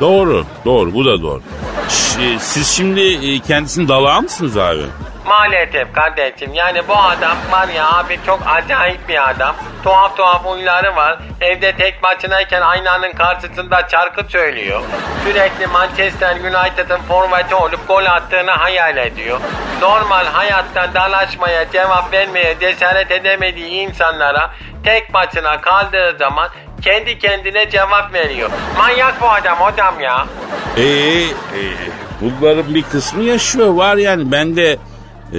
Doğru, 0.00 0.44
doğru 0.64 0.94
bu 0.94 1.04
da 1.04 1.22
doğru. 1.22 1.42
Ş- 1.88 2.38
siz 2.38 2.68
şimdi 2.68 3.00
e, 3.00 3.38
kendisinin 3.38 3.88
dalağı 3.88 4.22
mısınız 4.22 4.56
abi? 4.56 4.82
Maalesef 5.26 5.92
kardeşim 5.92 6.54
yani 6.54 6.88
bu 6.88 6.96
adam 6.96 7.36
var 7.50 7.68
ya 7.68 7.92
abi 7.92 8.18
çok 8.26 8.40
acayip 8.46 9.08
bir 9.08 9.30
adam. 9.30 9.56
Tuhaf 9.82 10.16
tuhaf 10.16 10.44
huyları 10.44 10.96
var. 10.96 11.18
Evde 11.40 11.72
tek 11.76 12.02
başınayken 12.02 12.60
aynanın 12.60 13.12
karşısında 13.12 13.88
şarkı 13.90 14.24
söylüyor. 14.30 14.82
Sürekli 15.24 15.66
Manchester 15.66 16.36
United'ın 16.36 17.00
forveti 17.08 17.54
olup 17.54 17.88
gol 17.88 18.04
attığını 18.04 18.50
hayal 18.50 18.96
ediyor. 18.96 19.40
Normal 19.80 20.24
hayatta 20.24 20.94
dalaşmaya, 20.94 21.70
cevap 21.70 22.12
vermeye 22.12 22.56
cesaret 22.60 23.10
edemediği 23.10 23.68
insanlara 23.70 24.50
tek 24.84 25.14
başına 25.14 25.60
kaldığı 25.60 26.16
zaman 26.18 26.48
kendi 26.82 27.18
kendine 27.18 27.70
cevap 27.70 28.14
veriyor. 28.14 28.50
Manyak 28.78 29.20
bu 29.20 29.28
adam 29.28 29.56
hocam 29.58 30.00
ya. 30.00 30.26
Ee, 30.76 30.82
e, 30.82 31.62
bunların 32.20 32.74
bir 32.74 32.82
kısmı 32.82 33.22
yaşıyor 33.22 33.74
var 33.74 33.96
yani 33.96 34.32
ben 34.32 34.56
de 34.56 34.76
e, 35.34 35.38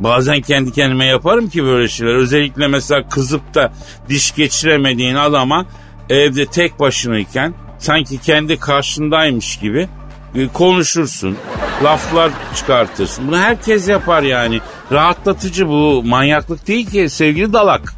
bazen 0.00 0.40
kendi 0.40 0.72
kendime 0.72 1.06
yaparım 1.06 1.48
ki 1.48 1.64
böyle 1.64 1.88
şeyler. 1.88 2.14
Özellikle 2.14 2.66
mesela 2.68 3.08
kızıp 3.08 3.54
da 3.54 3.72
diş 4.08 4.34
geçiremediğin 4.34 5.14
adama 5.14 5.66
evde 6.10 6.46
tek 6.46 6.80
başınayken 6.80 7.54
sanki 7.78 8.20
kendi 8.20 8.56
karşındaymış 8.58 9.58
gibi 9.58 9.88
e, 10.34 10.48
konuşursun. 10.48 11.36
Laflar 11.84 12.30
çıkartırsın. 12.56 13.28
Bunu 13.28 13.38
herkes 13.38 13.88
yapar 13.88 14.22
yani. 14.22 14.60
Rahatlatıcı 14.92 15.68
bu 15.68 16.02
manyaklık 16.04 16.68
değil 16.68 16.90
ki 16.90 17.08
sevgili 17.08 17.52
dalak. 17.52 17.94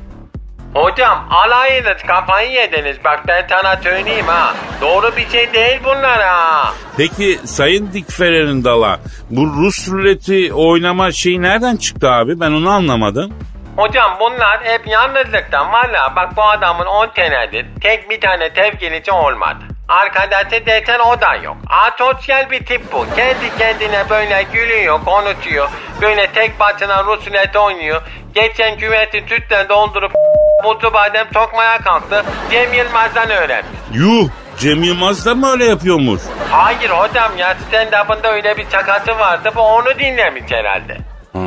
Hocam 0.75 1.29
alayınız 1.31 2.03
kafayı 2.07 2.51
yediniz 2.51 2.97
bak 3.05 3.21
ben 3.29 3.47
sana 3.51 3.77
söyleyeyim 3.77 4.27
ha. 4.27 4.55
Doğru 4.81 5.17
bir 5.17 5.29
şey 5.29 5.53
değil 5.53 5.81
bunlar 5.85 6.21
ha. 6.23 6.73
Peki 6.97 7.39
Sayın 7.45 7.93
Dick 7.93 8.13
Ferrer'in 8.13 8.65
dala 8.65 9.01
bu 9.31 9.47
Rus 9.47 9.89
ruleti 9.89 10.53
oynama 10.53 11.13
şeyi 11.13 11.43
nereden 11.43 11.77
çıktı 11.77 12.11
abi? 12.11 12.41
Ben 12.41 12.51
onu 12.51 12.71
anlamadım. 12.71 13.33
Hocam 13.77 14.17
bunlar 14.21 14.61
hep 14.65 14.87
yalnızlıktan 14.87 15.73
valla 15.73 16.13
bak 16.17 16.37
bu 16.37 16.43
adamın 16.43 16.87
10 16.87 17.09
senedir 17.17 17.67
tek 17.81 18.11
bir 18.11 18.21
tane 18.21 18.51
sevgilisi 18.51 19.13
olmadı. 19.13 19.65
Arkadaşı 19.89 20.67
desen 20.67 20.99
o 20.99 21.21
da 21.21 21.35
yok. 21.35 21.57
Asosyal 21.69 22.51
bir 22.51 22.67
tip 22.67 22.93
bu. 22.93 23.07
Kendi 23.17 23.59
kendine 23.59 24.11
böyle 24.11 24.43
gülüyor, 24.53 25.01
konuşuyor. 25.05 25.69
Böyle 26.03 26.27
tek 26.33 26.61
başına 26.61 27.05
Rus 27.05 27.27
ruleti 27.27 27.59
oynuyor. 27.59 28.03
Geçen 28.35 28.79
küveti 28.79 29.21
sütle 29.29 29.69
doldurup 29.69 30.13
mutlu 30.65 30.93
badem 30.95 31.27
sokmaya 31.35 31.79
kalktı. 31.79 32.25
Cem 32.51 32.73
Yılmaz'dan 32.75 33.31
öğrenmiş. 33.31 33.79
Yuh 33.93 34.29
Cem 34.59 34.83
Yılmaz 34.83 35.27
da 35.27 35.35
mı 35.35 35.51
öyle 35.51 35.65
yapıyormuş? 35.65 36.21
Hayır 36.51 36.91
hocam 36.91 37.33
ya 37.39 37.57
stand-up'ında 37.71 38.29
öyle 38.33 38.57
bir 38.57 38.67
şakası 38.73 39.19
vardı. 39.19 39.51
Bu 39.57 39.61
onu 39.61 39.99
dinlemiş 39.99 40.45
herhalde. 40.53 40.97
Ha, 41.33 41.41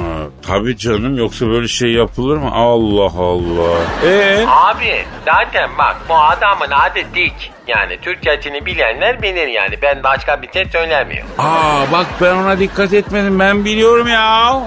tabii 0.47 0.77
canım 0.77 1.17
yoksa 1.17 1.47
böyle 1.47 1.67
şey 1.67 1.91
yapılır 1.91 2.37
mı? 2.37 2.49
Allah 2.53 3.11
Allah. 3.21 3.77
Ee? 4.05 4.45
Abi 4.47 5.05
zaten 5.25 5.69
bak 5.77 5.95
bu 6.09 6.15
adamın 6.15 6.71
adı 6.71 6.99
Dik. 7.15 7.51
Yani 7.67 7.97
Türkçesini 8.01 8.65
bilenler 8.65 9.21
bilir 9.21 9.47
yani. 9.47 9.75
Ben 9.81 10.03
başka 10.03 10.41
bir 10.41 10.51
şey 10.51 10.65
söylemiyorum. 10.65 11.29
Aa 11.37 11.91
bak 11.91 12.05
ben 12.21 12.35
ona 12.35 12.59
dikkat 12.59 12.93
etmedim 12.93 13.39
ben 13.39 13.65
biliyorum 13.65 14.07
ya. 14.07 14.61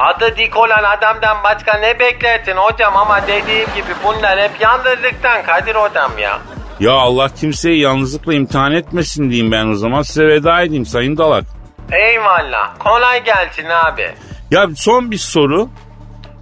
Adı 0.00 0.36
Dik 0.36 0.56
olan 0.56 0.84
adamdan 0.98 1.36
başka 1.44 1.78
ne 1.78 1.98
beklersin 2.00 2.56
hocam 2.56 2.96
ama 2.96 3.22
dediğim 3.22 3.66
gibi 3.74 3.92
bunlar 4.04 4.38
hep 4.40 4.60
yalnızlıktan 4.60 5.42
Kadir 5.46 5.74
hocam 5.74 6.18
ya. 6.18 6.38
Ya 6.80 6.92
Allah 6.92 7.28
kimseyi 7.40 7.80
yalnızlıkla 7.80 8.34
imtihan 8.34 8.72
etmesin 8.72 9.30
diyeyim 9.30 9.52
ben 9.52 9.66
o 9.66 9.74
zaman 9.74 10.02
size 10.02 10.26
veda 10.26 10.62
edeyim 10.62 10.86
Sayın 10.86 11.16
Dalak. 11.16 11.44
Eyvallah. 11.92 12.78
Kolay 12.78 13.24
gelsin 13.24 13.66
abi. 13.84 14.10
Ya 14.50 14.66
son 14.76 15.10
bir 15.10 15.18
soru. 15.18 15.68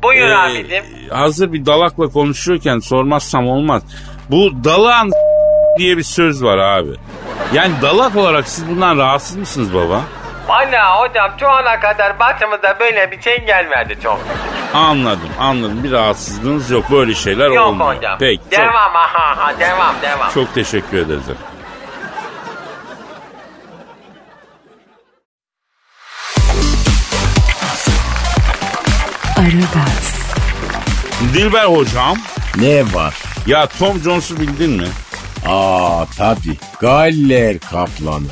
Buyur 0.03 0.29
Ee, 0.29 0.37
abicim. 0.37 0.85
hazır 1.11 1.53
bir 1.53 1.67
dalakla 1.67 2.09
konuşuyorken 2.09 2.79
sormazsam 2.79 3.49
olmaz. 3.49 3.83
Bu 4.31 4.65
dalağın 4.65 5.11
diye 5.79 5.97
bir 5.97 6.03
söz 6.03 6.45
var 6.45 6.59
abi. 6.59 6.91
Yani 7.53 7.73
dalak 7.83 8.17
olarak 8.17 8.49
siz 8.49 8.69
bundan 8.69 8.99
rahatsız 8.99 9.37
mısınız 9.37 9.75
baba? 9.75 10.01
Valla 10.49 11.01
hocam 11.01 11.31
şu 11.41 11.49
ana 11.51 11.81
kadar 11.81 12.19
başımıza 12.19 12.77
böyle 12.81 13.11
bir 13.11 13.23
şey 13.23 13.45
gelmedi 13.47 13.99
çok. 14.03 14.21
Anladım 14.75 15.31
anladım 15.41 15.85
bir 15.85 15.93
rahatsızlığınız 15.93 16.71
yok 16.71 16.91
böyle 16.91 17.15
şeyler 17.15 17.51
Yok 17.51 17.67
olmuyor. 17.67 17.97
hocam. 17.97 18.17
Peki 18.19 18.43
çok, 18.43 18.53
devam 18.53 18.93
ha 18.95 19.37
ha 19.37 19.53
devam 19.61 19.95
devam. 20.03 20.31
çok 20.35 20.55
teşekkür 20.55 20.99
ederiz. 20.99 21.23
efendim. 21.23 21.43
Aragaz, 29.37 30.15
Dilber 31.35 31.65
hocam 31.65 32.17
Ne 32.57 32.95
var? 32.95 33.15
ya 33.47 33.67
Tom 33.67 33.99
Jones'u 33.99 34.41
bildin 34.41 34.71
mi? 34.71 34.89
Aa 35.47 36.05
tabi. 36.19 36.57
Galler 36.81 37.59
kaplanı. 37.59 38.27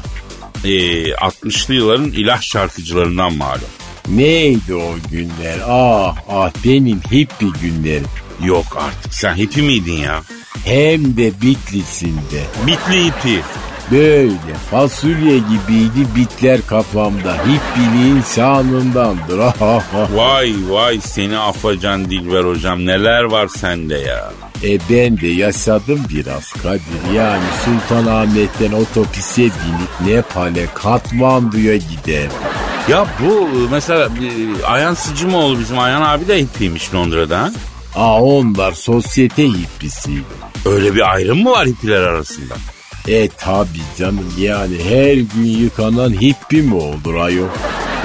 Ee, 0.64 0.68
60'lı 1.10 1.74
yılların 1.74 2.12
ilah 2.12 2.42
şarkıcılarından 2.42 3.36
malum. 3.36 3.68
Neydi 4.08 4.74
o 4.74 4.94
günler? 5.10 5.58
Ah 5.66 6.16
ah 6.28 6.50
benim 6.64 7.00
hippie 7.00 7.48
günlerim. 7.62 8.06
Yok 8.44 8.76
artık 8.80 9.14
sen 9.14 9.34
hippie 9.34 9.62
miydin 9.62 9.92
ya? 9.96 10.22
Hem 10.64 11.16
de 11.16 11.40
Bitlis'inde. 11.42 12.42
Bitli 12.66 13.04
hippie. 13.04 13.42
Böyle 13.90 14.54
fasulye 14.70 15.38
gibiydi 15.38 16.06
bitler 16.16 16.60
kafamda. 16.66 17.34
Hippiliğin 17.34 18.22
ah. 19.60 20.10
Vay 20.16 20.54
vay 20.68 21.00
seni 21.00 21.38
afacan 21.38 22.10
Dilber 22.10 22.44
hocam 22.44 22.86
neler 22.86 23.22
var 23.24 23.48
sende 23.48 23.94
ya. 23.94 24.32
E 24.64 24.78
ben 24.90 25.20
de 25.20 25.26
yaşadım 25.26 26.00
biraz 26.14 26.52
Kadir. 26.52 27.14
Yani 27.14 27.42
Sultanahmet'ten 27.64 28.72
otobüse 28.72 29.42
binip 29.42 30.00
Nepal'e 30.06 30.66
Katmandu'ya 30.74 31.76
gider. 31.76 32.28
Ya 32.88 33.06
bu 33.22 33.48
mesela 33.70 34.04
e, 34.04 34.64
Ayhan 34.66 34.94
Sıcımoğlu 34.94 35.58
bizim 35.58 35.78
Ayhan 35.78 36.02
abi 36.02 36.28
de 36.28 36.38
hippiymiş 36.38 36.94
Londra'da. 36.94 37.38
ha? 37.38 37.50
Aa 37.94 38.22
onlar 38.22 38.72
sosyete 38.72 39.44
hippisiydi. 39.48 40.22
Öyle 40.66 40.94
bir 40.94 41.12
ayrım 41.14 41.42
mı 41.42 41.50
var 41.50 41.66
hippiler 41.66 42.00
arasında? 42.02 42.54
E 43.08 43.28
tabi 43.28 43.78
canım 43.98 44.34
yani 44.38 44.74
her 44.88 45.14
gün 45.14 45.44
yıkanan 45.44 46.10
hippi 46.20 46.62
mi 46.62 46.74
olur 46.74 47.14
ayol? 47.14 47.48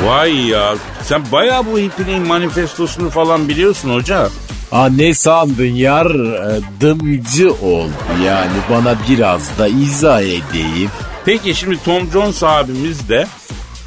Vay 0.05 0.48
ya 0.48 0.75
sen 1.03 1.24
bayağı 1.31 1.65
bu 1.65 1.79
hippinin 1.79 2.27
manifestosunu 2.27 3.10
falan 3.10 3.48
biliyorsun 3.50 3.93
hoca. 3.93 4.29
Aa 4.72 4.89
ne 4.89 5.13
sandın 5.13 5.74
yar 5.74 6.05
E, 6.51 6.62
dımcı 6.81 7.53
oldu 7.53 7.91
yani 8.25 8.51
bana 8.72 8.96
biraz 9.10 9.58
da 9.60 9.67
izah 9.67 10.22
edeyim. 10.22 10.89
Peki 11.25 11.55
şimdi 11.55 11.84
Tom 11.84 12.12
Jones 12.13 12.43
abimiz 12.43 13.10
de 13.10 13.27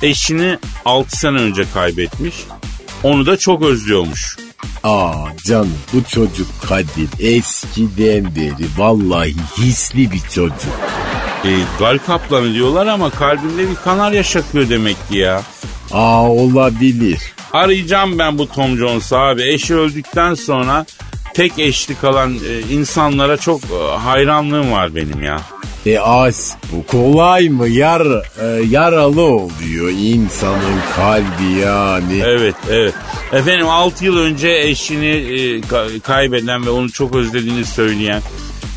eşini 0.03 0.59
6 0.85 1.17
sene 1.19 1.37
önce 1.39 1.65
kaybetmiş. 1.75 2.35
Onu 3.03 3.27
da 3.27 3.37
çok 3.37 3.63
özlüyormuş. 3.63 4.37
Aa 4.85 5.15
canım 5.45 5.75
bu 5.93 6.05
çocuk 6.05 6.47
Kadir 6.69 7.09
eskiden 7.37 8.25
beri 8.37 8.67
vallahi 8.79 9.35
hisli 9.59 10.13
bir 10.13 10.21
çocuk. 10.21 10.55
E, 11.45 11.51
gal 11.79 11.99
kaplanı 12.07 12.55
diyorlar 12.55 12.87
ama 12.87 13.11
kalbinde 13.11 13.71
bir 13.71 13.75
kanarya 13.85 14.23
şakıyor 14.23 14.69
demek 14.69 14.97
ki 15.11 15.19
ya. 15.19 15.43
Aa 15.93 16.31
olabilir. 16.31 17.19
Arayacağım 17.53 18.19
ben 18.19 18.39
bu 18.39 18.49
Tom 18.49 18.77
Jones 18.79 19.13
abi. 19.13 19.43
Eşi 19.43 19.75
öldükten 19.75 20.35
sonra 20.35 20.87
tek 21.35 21.59
eşli 21.59 21.95
kalan 21.95 22.35
e, 22.35 22.75
insanlara 22.75 23.37
çok 23.37 23.61
e, 23.65 23.97
hayranlığım 23.99 24.73
var 24.73 24.95
benim 24.95 25.23
ya. 25.23 25.41
E 25.87 25.99
as 25.99 26.55
bu 26.73 26.87
kolay 26.87 27.49
mı 27.49 27.69
yar 27.69 28.07
e, 28.43 28.63
yaralı 28.71 29.23
oluyor 29.23 29.91
insanın 29.99 30.81
kalbi 30.97 31.53
yani. 31.63 32.23
Evet 32.25 32.55
evet. 32.71 32.95
Efendim 33.33 33.69
6 33.69 34.05
yıl 34.05 34.19
önce 34.19 34.49
eşini 34.49 35.07
e, 35.07 35.61
ka- 35.61 36.01
kaybeden 36.01 36.67
ve 36.67 36.71
onu 36.71 36.91
çok 36.93 37.15
özlediğini 37.15 37.65
söyleyen 37.65 38.23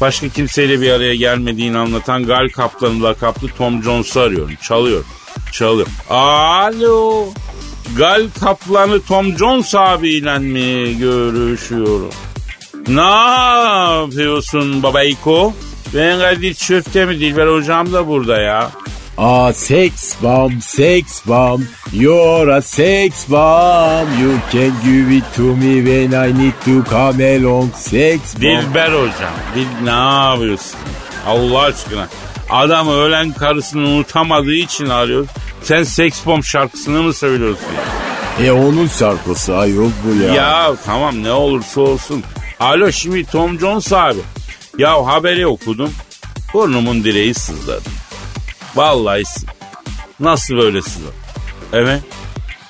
başka 0.01 0.29
kimseyle 0.29 0.81
bir 0.81 0.91
araya 0.91 1.15
gelmediğini 1.15 1.77
anlatan 1.77 2.23
Gal 2.23 2.47
Kaplan'ı 2.55 3.03
lakaplı 3.03 3.47
Tom 3.57 3.83
Jones'u 3.83 4.19
arıyorum. 4.19 4.55
Çalıyor. 4.61 5.03
Çalıyor. 5.51 5.87
Alo. 6.09 7.25
Gal 7.97 8.21
Kaplan'ı 8.39 9.01
Tom 9.01 9.37
Jones 9.37 9.75
abiyle 9.75 10.39
mi 10.39 10.97
görüşüyorum? 10.97 12.09
Ne 12.87 13.01
yapıyorsun 14.01 14.83
babayko? 14.83 15.53
Ben 15.95 16.19
Kadir 16.19 16.53
Çöpte 16.53 17.05
mi 17.05 17.19
Dilber 17.19 17.47
hocam 17.47 17.93
da 17.93 18.07
burada 18.07 18.41
ya. 18.41 18.71
Aa 19.17 19.53
sex 19.53 20.15
bomb 20.23 20.61
sex 20.61 21.27
bomb 21.27 21.61
you're 21.93 22.53
a 22.53 22.61
sex 22.61 23.29
bomb 23.29 24.07
you 24.21 24.31
can 24.51 24.71
give 24.83 25.15
it 25.17 25.23
to 25.35 25.41
me 25.41 25.75
when 25.83 26.11
I 26.11 26.33
need 26.43 26.53
to 26.65 26.89
come 26.89 27.35
along 27.37 27.69
sex 27.75 28.19
bomb. 28.35 28.41
Dilber 28.41 28.91
hocam. 28.91 29.33
Dil 29.55 29.67
ne 29.83 29.89
yapıyorsun? 29.89 30.79
Allah 31.27 31.61
aşkına. 31.61 32.07
Adam 32.49 32.89
ölen 32.89 33.31
karısını 33.33 33.87
unutamadığı 33.87 34.53
için 34.53 34.89
arıyor. 34.89 35.27
Sen 35.63 35.83
Sex 35.83 36.25
Bomb 36.25 36.43
şarkısını 36.43 37.03
mı 37.03 37.13
söylüyorsun? 37.13 37.65
E 38.43 38.51
onun 38.51 38.87
şarkısı 38.87 39.57
ayol 39.57 39.89
bu 40.05 40.23
ya. 40.23 40.33
ya 40.33 40.75
tamam 40.85 41.23
ne 41.23 41.31
olursa 41.31 41.81
olsun. 41.81 42.23
Alo 42.59 42.91
şimdi 42.91 43.23
Tom 43.25 43.59
Jones 43.59 43.93
abi. 43.93 44.19
Ya 44.77 45.05
haberi 45.05 45.47
okudum. 45.47 45.91
Burnumun 46.53 47.03
direği 47.03 47.33
sızladı. 47.33 47.89
Vallahi 48.75 49.25
sı- 49.25 49.45
Nasıl 50.19 50.55
böyle 50.55 50.81
sızladı? 50.81 51.13
Evet. 51.73 52.01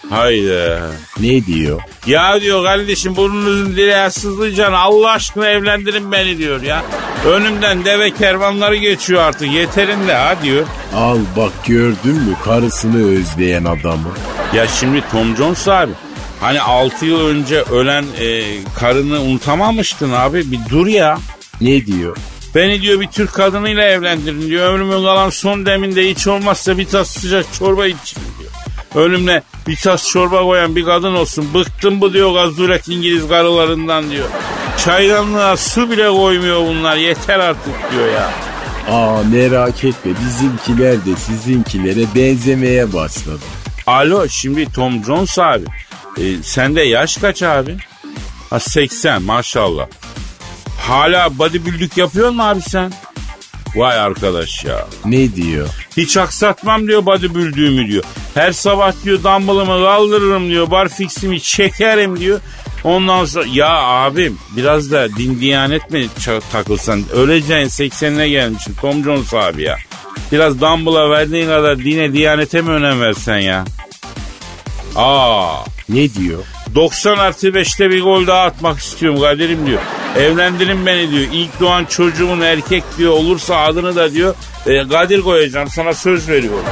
Haydi. 0.09 0.79
Ne 1.19 1.45
diyor? 1.45 1.81
Ya 2.05 2.41
diyor 2.41 2.63
kardeşim 2.63 3.15
burnunuzun 3.15 3.75
direği 3.75 4.11
sızlayacaksın 4.11 4.73
Allah 4.73 5.11
aşkına 5.11 5.49
evlendirin 5.49 6.11
beni 6.11 6.37
diyor 6.37 6.61
ya. 6.61 6.83
Önümden 7.25 7.85
deve 7.85 8.11
kervanları 8.11 8.75
geçiyor 8.75 9.21
artık 9.21 9.51
yeterinde 9.51 10.13
ha 10.13 10.35
diyor. 10.43 10.65
Al 10.95 11.17
bak 11.37 11.51
gördün 11.67 12.15
mü 12.15 12.35
karısını 12.45 13.11
özleyen 13.11 13.63
adamı. 13.65 14.09
Ya 14.55 14.67
şimdi 14.67 15.03
Tom 15.11 15.35
Jones 15.35 15.67
abi 15.67 15.91
hani 16.39 16.61
6 16.61 17.05
yıl 17.05 17.27
önce 17.27 17.61
ölen 17.61 18.05
e, 18.19 18.43
karını 18.79 19.21
unutamamıştın 19.21 20.11
abi 20.13 20.51
bir 20.51 20.59
dur 20.69 20.87
ya. 20.87 21.17
Ne 21.61 21.85
diyor? 21.85 22.17
Beni 22.55 22.81
diyor 22.81 23.01
bir 23.01 23.07
Türk 23.07 23.33
kadınıyla 23.33 23.83
evlendirin 23.83 24.41
diyor. 24.41 24.73
Ömrümün 24.73 25.03
kalan 25.03 25.29
son 25.29 25.65
deminde 25.65 26.09
hiç 26.09 26.27
olmazsa 26.27 26.77
bir 26.77 26.85
tas 26.85 27.09
sıcak 27.09 27.53
çorba 27.53 27.87
için 27.87 28.21
Önümle 28.95 29.43
bir 29.67 29.75
tas 29.75 30.09
çorba 30.09 30.41
koyan 30.41 30.75
bir 30.75 30.85
kadın 30.85 31.13
olsun. 31.13 31.53
Bıktım 31.53 32.01
bu 32.01 32.13
diyor 32.13 32.33
gazuret 32.33 32.87
İngiliz 32.87 33.27
karılarından 33.27 34.11
diyor. 34.11 34.27
Çaydanlığa 34.85 35.57
su 35.57 35.91
bile 35.91 36.07
koymuyor 36.07 36.59
bunlar 36.61 36.97
yeter 36.97 37.39
artık 37.39 37.91
diyor 37.91 38.07
ya. 38.13 38.31
Aa 38.95 39.23
merak 39.31 39.83
etme 39.83 40.11
bizimkiler 40.25 41.05
de 41.05 41.15
sizinkilere 41.15 42.05
benzemeye 42.15 42.93
başladı. 42.93 43.39
Alo 43.87 44.27
şimdi 44.29 44.71
Tom 44.71 45.03
Jones 45.05 45.39
abi. 45.39 45.65
E, 46.17 46.43
sende 46.43 46.81
yaş 46.81 47.17
kaç 47.17 47.43
abi? 47.43 47.77
Ha 48.49 48.59
80 48.59 49.21
maşallah. 49.21 49.87
Hala 50.87 51.37
bodybuilding 51.37 51.97
yapıyor 51.97 52.29
mu 52.29 52.43
abi 52.43 52.61
sen? 52.61 52.93
Vay 53.77 53.99
arkadaş 53.99 54.63
ya. 54.65 54.87
Ne 55.05 55.35
diyor? 55.35 55.67
Hiç 55.97 56.17
aksatmam 56.17 56.87
diyor 56.87 57.05
bodybuilding'imi 57.05 57.87
diyor. 57.87 58.03
Her 58.33 58.51
sabah 58.51 58.93
diyor 59.03 59.23
dumbbellımı 59.23 59.83
kaldırırım 59.85 60.49
diyor. 60.49 60.71
Barfix'imi 60.71 61.41
çekerim 61.41 62.19
diyor. 62.19 62.39
Ondan 62.83 63.25
sonra 63.25 63.45
ya 63.53 63.69
abim 63.77 64.37
biraz 64.57 64.91
da 64.91 65.09
din 65.09 65.39
diyanet 65.39 65.91
mi 65.91 66.07
takılsan? 66.51 67.03
Öleceksin 67.13 67.89
80'ine 67.89 68.29
gelmişsin 68.29 68.75
Tom 68.81 69.03
Jones 69.03 69.33
abi 69.33 69.63
ya. 69.63 69.77
Biraz 70.31 70.61
dumbbell'a 70.61 71.09
verdiğin 71.09 71.47
kadar 71.47 71.79
dine 71.79 72.13
diyanete 72.13 72.61
mi 72.61 72.69
önem 72.69 73.01
versen 73.01 73.37
ya? 73.37 73.65
Aa 74.95 75.63
Ne 75.89 76.13
diyor? 76.13 76.43
90 76.75 77.17
artı 77.17 77.47
5'te 77.47 77.89
bir 77.89 78.01
gol 78.03 78.27
daha 78.27 78.41
atmak 78.41 78.79
istiyorum 78.79 79.21
Kadir'im 79.21 79.65
diyor. 79.65 79.81
Evlendirin 80.17 80.85
beni 80.85 81.11
diyor. 81.11 81.27
İlk 81.33 81.59
doğan 81.59 81.85
çocuğun 81.85 82.41
erkek 82.41 82.83
diyor 82.97 83.13
olursa 83.13 83.57
adını 83.57 83.95
da 83.95 84.11
diyor 84.13 84.35
e, 84.65 84.87
Kadir 84.87 85.21
koyacağım 85.21 85.69
sana 85.69 85.93
söz 85.93 86.29
veriyorum. 86.29 86.65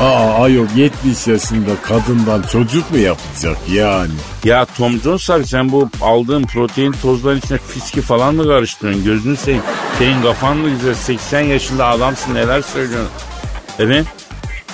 Aa 0.00 0.42
ayol 0.42 0.66
70 0.76 1.26
yaşında 1.26 1.70
kadından 1.82 2.42
çocuk 2.42 2.90
mu 2.90 2.98
yapacak 2.98 3.56
yani? 3.72 4.12
Ya 4.44 4.64
Tom 4.64 5.00
Jones 5.00 5.30
abi 5.30 5.46
sen 5.46 5.72
bu 5.72 5.90
aldığın 6.00 6.42
protein 6.42 6.92
tozların 6.92 7.38
içine 7.38 7.58
fiski 7.58 8.00
falan 8.00 8.34
mı 8.34 8.44
karıştırıyorsun? 8.44 9.04
Gözünü 9.04 9.36
seveyim. 9.36 9.62
Senin 9.98 10.22
kafan 10.22 10.56
mı 10.56 10.70
güzel? 10.70 10.94
80 10.94 11.40
yaşında 11.40 11.86
adamsın 11.86 12.34
neler 12.34 12.62
söylüyorsun? 12.62 13.10
Evet. 13.78 14.06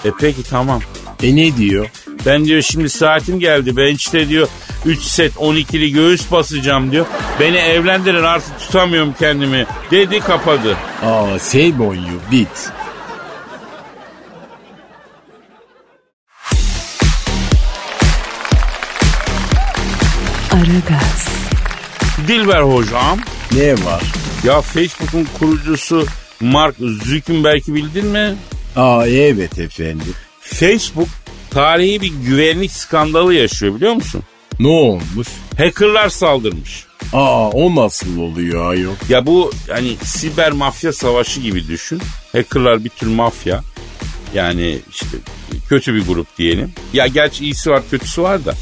E 0.04 0.08
peki 0.20 0.42
tamam. 0.42 0.80
E 1.22 1.36
ne 1.36 1.56
diyor? 1.56 1.90
Ben 2.26 2.44
diyor 2.44 2.62
şimdi 2.62 2.88
saatim 2.90 3.40
geldi. 3.40 3.76
Ben 3.76 3.94
işte 3.94 4.28
diyor 4.28 4.48
3 4.86 5.02
set 5.02 5.34
12'li 5.34 5.92
göğüs 5.92 6.32
basacağım 6.32 6.92
diyor. 6.92 7.06
Beni 7.40 7.56
evlendirin 7.56 8.22
artık 8.22 8.58
tutamıyorum 8.60 9.14
kendimi. 9.18 9.66
Dedi 9.90 10.20
kapadı. 10.20 10.76
Aa 11.02 11.38
save 11.38 11.82
on 11.82 11.94
you 11.94 12.20
bit. 12.32 12.70
Aragaz, 20.52 21.28
Dilber 22.28 22.62
hocam. 22.62 23.18
Ne 23.56 23.72
var? 23.72 24.02
Ya 24.44 24.60
Facebook'un 24.60 25.28
kurucusu 25.38 26.06
Mark 26.40 26.76
Zuckerberg'i 26.78 27.74
bildin 27.74 28.06
mi? 28.06 28.34
Aa 28.76 29.06
evet 29.06 29.58
efendim. 29.58 30.14
Facebook 30.40 31.08
tarihi 31.50 32.00
bir 32.00 32.12
güvenlik 32.26 32.72
skandalı 32.72 33.34
yaşıyor 33.34 33.74
biliyor 33.74 33.92
musun? 33.92 34.22
Ne 34.60 34.68
olmuş? 34.68 35.28
Hackerlar 35.58 36.08
saldırmış. 36.08 36.84
Aa 37.12 37.50
o 37.50 37.76
nasıl 37.76 38.18
oluyor 38.18 38.70
ayol? 38.70 38.94
Ya 39.08 39.26
bu 39.26 39.52
hani 39.70 39.96
siber 40.04 40.52
mafya 40.52 40.92
savaşı 40.92 41.40
gibi 41.40 41.68
düşün. 41.68 42.00
Hackerlar 42.32 42.84
bir 42.84 42.88
tür 42.88 43.06
mafya. 43.06 43.60
Yani 44.34 44.78
işte 44.90 45.16
kötü 45.68 45.94
bir 45.94 46.06
grup 46.06 46.38
diyelim. 46.38 46.72
Ya 46.92 47.06
gerçi 47.06 47.44
iyisi 47.44 47.70
var 47.70 47.82
kötüsü 47.90 48.22
var 48.22 48.44
da. 48.44 48.54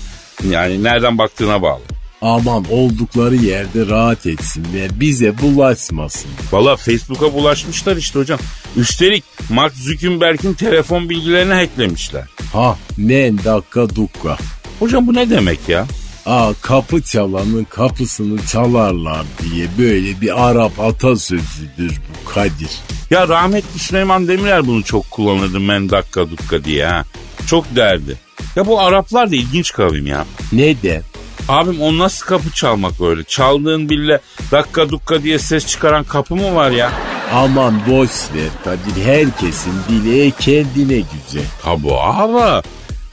Yani 0.50 0.84
nereden 0.84 1.18
baktığına 1.18 1.62
bağlı. 1.62 1.82
Aman 2.22 2.64
oldukları 2.70 3.36
yerde 3.36 3.86
rahat 3.86 4.26
etsinler 4.26 5.00
bize 5.00 5.38
bulaşmasın. 5.38 6.30
Valla 6.52 6.76
Facebook'a 6.76 7.32
bulaşmışlar 7.34 7.96
işte 7.96 8.18
hocam. 8.18 8.38
Üstelik 8.76 9.24
Mark 9.50 9.74
Zuckerberg'in 9.74 10.54
telefon 10.54 11.10
bilgilerini 11.10 11.52
hacklemişler. 11.54 12.24
Ha 12.52 12.76
men 12.96 13.38
dakika 13.38 13.94
dukka. 13.94 14.36
Hocam 14.78 15.06
bu 15.06 15.14
ne 15.14 15.30
demek 15.30 15.68
ya? 15.68 15.86
Aa 16.26 16.52
kapı 16.62 17.02
çalanın 17.02 17.64
kapısını 17.64 18.46
çalarlar 18.46 19.26
diye 19.42 19.66
böyle 19.78 20.20
bir 20.20 20.48
Arap 20.48 20.80
atasözüdür 20.80 21.90
bu 21.98 22.30
Kadir. 22.30 22.70
Ya 23.10 23.28
rahmetli 23.28 23.78
Süleyman 23.78 24.28
Demirel 24.28 24.66
bunu 24.66 24.82
çok 24.82 25.10
kullanırdı 25.10 25.60
men 25.60 25.90
dakika 25.90 26.30
dukka 26.30 26.64
diye 26.64 26.86
ha. 26.86 27.04
Çok 27.46 27.76
derdi. 27.76 28.16
Ya 28.56 28.66
bu 28.66 28.80
Araplar 28.80 29.30
da 29.30 29.36
ilginç 29.36 29.72
kavim 29.72 30.06
ya. 30.06 30.24
Ne 30.52 30.82
de? 30.82 31.02
Abim 31.48 31.80
o 31.80 31.98
nasıl 31.98 32.26
kapı 32.26 32.50
çalmak 32.50 33.00
öyle? 33.00 33.24
Çaldığın 33.24 33.88
bile 33.88 34.20
dakika 34.52 34.88
dukka 34.88 35.22
diye 35.22 35.38
ses 35.38 35.66
çıkaran 35.66 36.04
kapı 36.04 36.36
mı 36.36 36.54
var 36.54 36.70
ya? 36.70 36.92
Aman 37.32 37.80
boş 37.90 38.10
ver 38.34 38.48
Kadir 38.64 39.04
herkesin 39.04 39.72
dili 39.88 40.32
kendine 40.40 40.96
güzel. 40.96 41.44
Tabu 41.62 42.00
ama 42.00 42.62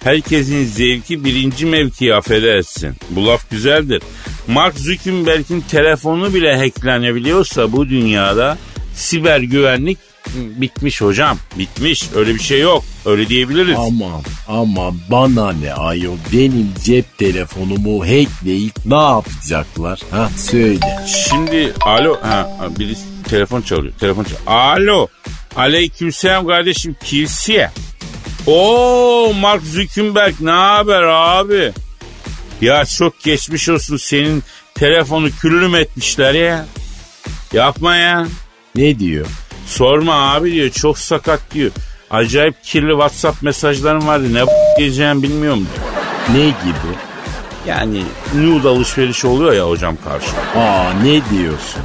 herkesin 0.03 0.65
zevki 0.65 1.25
birinci 1.25 1.65
mevki 1.65 2.15
affedersin. 2.15 2.95
Bu 3.09 3.27
laf 3.27 3.49
güzeldir. 3.51 4.01
Mark 4.47 4.79
Zuckerberg'in 4.79 5.61
telefonu 5.61 6.33
bile 6.33 6.57
hacklenebiliyorsa 6.57 7.71
bu 7.71 7.89
dünyada 7.89 8.57
siber 8.93 9.39
güvenlik 9.39 9.97
bitmiş 10.35 11.01
hocam. 11.01 11.37
Bitmiş. 11.57 12.03
Öyle 12.15 12.35
bir 12.35 12.39
şey 12.39 12.59
yok. 12.61 12.83
Öyle 13.05 13.29
diyebiliriz. 13.29 13.77
Aman 13.79 14.21
aman 14.47 14.95
bana 15.09 15.51
ne 15.51 15.73
ayol 15.73 16.17
benim 16.33 16.71
cep 16.83 17.17
telefonumu 17.17 18.01
hackleyip 18.03 18.85
ne 18.85 18.95
yapacaklar? 18.95 20.01
Ha 20.11 20.29
söyle. 20.37 20.97
Şimdi 21.29 21.73
alo 21.81 22.17
ha 22.21 22.49
birisi 22.79 23.03
telefon 23.29 23.61
çalıyor. 23.61 23.93
Telefon 23.99 24.23
çalıyor. 24.23 24.41
Alo. 24.47 25.07
Aleykümselam 25.55 26.47
kardeşim 26.47 26.95
kimsiye? 27.03 27.71
Oo 28.47 29.33
Mark 29.41 29.63
Zuckerberg 29.63 30.33
ne 30.39 30.51
haber 30.51 31.01
abi? 31.03 31.71
Ya 32.61 32.85
çok 32.85 33.23
geçmiş 33.23 33.69
olsun 33.69 33.97
senin 33.97 34.43
telefonu 34.75 35.29
külüm 35.41 35.75
etmişler 35.75 36.33
ya. 36.33 36.65
Yapma 37.53 37.95
ya. 37.95 38.27
Ne 38.75 38.99
diyor? 38.99 39.25
Sorma 39.67 40.33
abi 40.33 40.51
diyor 40.51 40.69
çok 40.69 40.97
sakat 40.97 41.41
diyor. 41.53 41.71
Acayip 42.11 42.63
kirli 42.63 42.91
WhatsApp 42.91 43.43
mesajlarım 43.43 44.07
vardı 44.07 44.33
ne 44.33 44.41
diyeceğim 44.77 45.23
bilmiyorum. 45.23 45.67
Ne 46.33 46.39
gibi? 46.45 46.95
Yani 47.67 48.03
nude 48.35 48.67
alışveriş 48.67 49.25
oluyor 49.25 49.53
ya 49.53 49.69
hocam 49.69 49.97
karşı. 50.03 50.59
Aa 50.59 50.93
ne 51.03 51.11
diyorsun? 51.11 51.81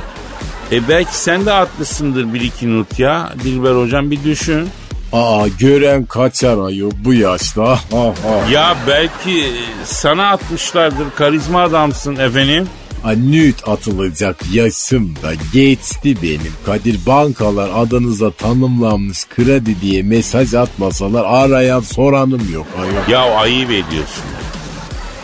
E 0.72 0.88
belki 0.88 1.16
sen 1.16 1.46
de 1.46 1.52
atmışsındır 1.52 2.34
bir 2.34 2.40
iki 2.40 2.78
nut 2.78 2.98
ya. 2.98 3.32
Dilber 3.44 3.74
hocam 3.84 4.10
bir 4.10 4.24
düşün. 4.24 4.68
Aa 5.12 5.48
gören 5.58 6.04
kaçar 6.04 6.58
ayol 6.66 6.90
bu 7.04 7.14
yaşta. 7.14 7.68
Ha, 7.70 7.78
ha. 7.92 8.50
Ya 8.50 8.76
belki 8.86 9.46
sana 9.84 10.30
atmışlardır 10.30 11.06
karizma 11.16 11.62
adamsın 11.62 12.16
efendim. 12.16 12.68
Ay, 13.04 13.16
nüt 13.32 13.68
atılacak 13.68 14.36
yaşım 14.52 15.16
da 15.22 15.32
geçti 15.52 16.16
benim. 16.22 16.52
Kadir 16.66 17.06
bankalar 17.06 17.70
adınıza 17.74 18.30
tanımlanmış 18.30 19.28
kredi 19.28 19.80
diye 19.80 20.02
mesaj 20.02 20.54
atmasalar 20.54 21.24
arayan 21.24 21.80
soranım 21.80 22.52
yok 22.52 22.66
ayol. 22.78 23.08
Ya 23.08 23.34
ayıp 23.34 23.70
ediyorsun. 23.70 24.24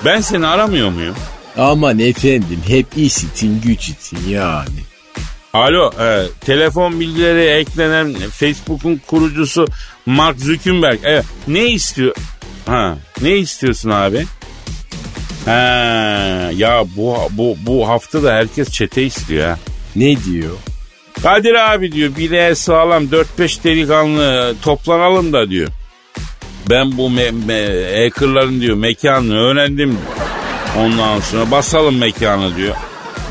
Ben 0.05 0.21
seni 0.21 0.47
aramıyor 0.47 0.91
muyum? 0.91 1.15
Aman 1.59 1.99
efendim 1.99 2.61
hep 2.67 2.87
iş 2.97 3.25
için 3.25 3.61
güç 3.61 3.89
için 3.89 4.19
yani. 4.29 4.81
Alo, 5.53 5.93
e, 6.01 6.27
telefon 6.41 7.01
bilgileri 7.01 7.45
eklenen 7.45 8.15
Facebook'un 8.31 9.01
kurucusu 9.07 9.67
Mark 10.07 10.41
Zuckerberg. 10.41 10.99
Evet, 11.05 11.25
ne 11.49 11.67
istiyor? 11.67 12.15
Ha, 12.67 12.99
ne 13.23 13.37
istiyorsun 13.37 13.91
abi? 13.91 14.27
Ha, 15.47 15.53
ya 16.57 16.85
bu 16.97 17.17
bu 17.31 17.57
bu 17.67 17.89
hafta 17.89 18.23
da 18.23 18.35
herkes 18.35 18.71
çete 18.73 19.03
istiyor 19.03 19.49
ha. 19.49 19.59
Ne 19.97 20.25
diyor? 20.25 20.51
Kadir 21.23 21.55
abi 21.75 21.93
diyor 21.93 22.17
bileğe 22.17 22.55
sağlam 22.55 23.05
4-5 23.05 23.65
delikanlı 23.65 24.55
toplanalım 24.63 25.33
da 25.33 25.51
diyor. 25.51 25.69
Ben 26.71 26.97
bu 26.99 27.09
me- 27.11 27.47
me- 27.47 28.05
hackerların 28.05 28.61
diyor 28.61 28.77
mekanını 28.77 29.39
öğrendim 29.39 29.91
diyor. 29.91 30.27
Ondan 30.87 31.21
sonra 31.21 31.51
basalım 31.51 31.99
mekanı 31.99 32.57
diyor. 32.57 32.75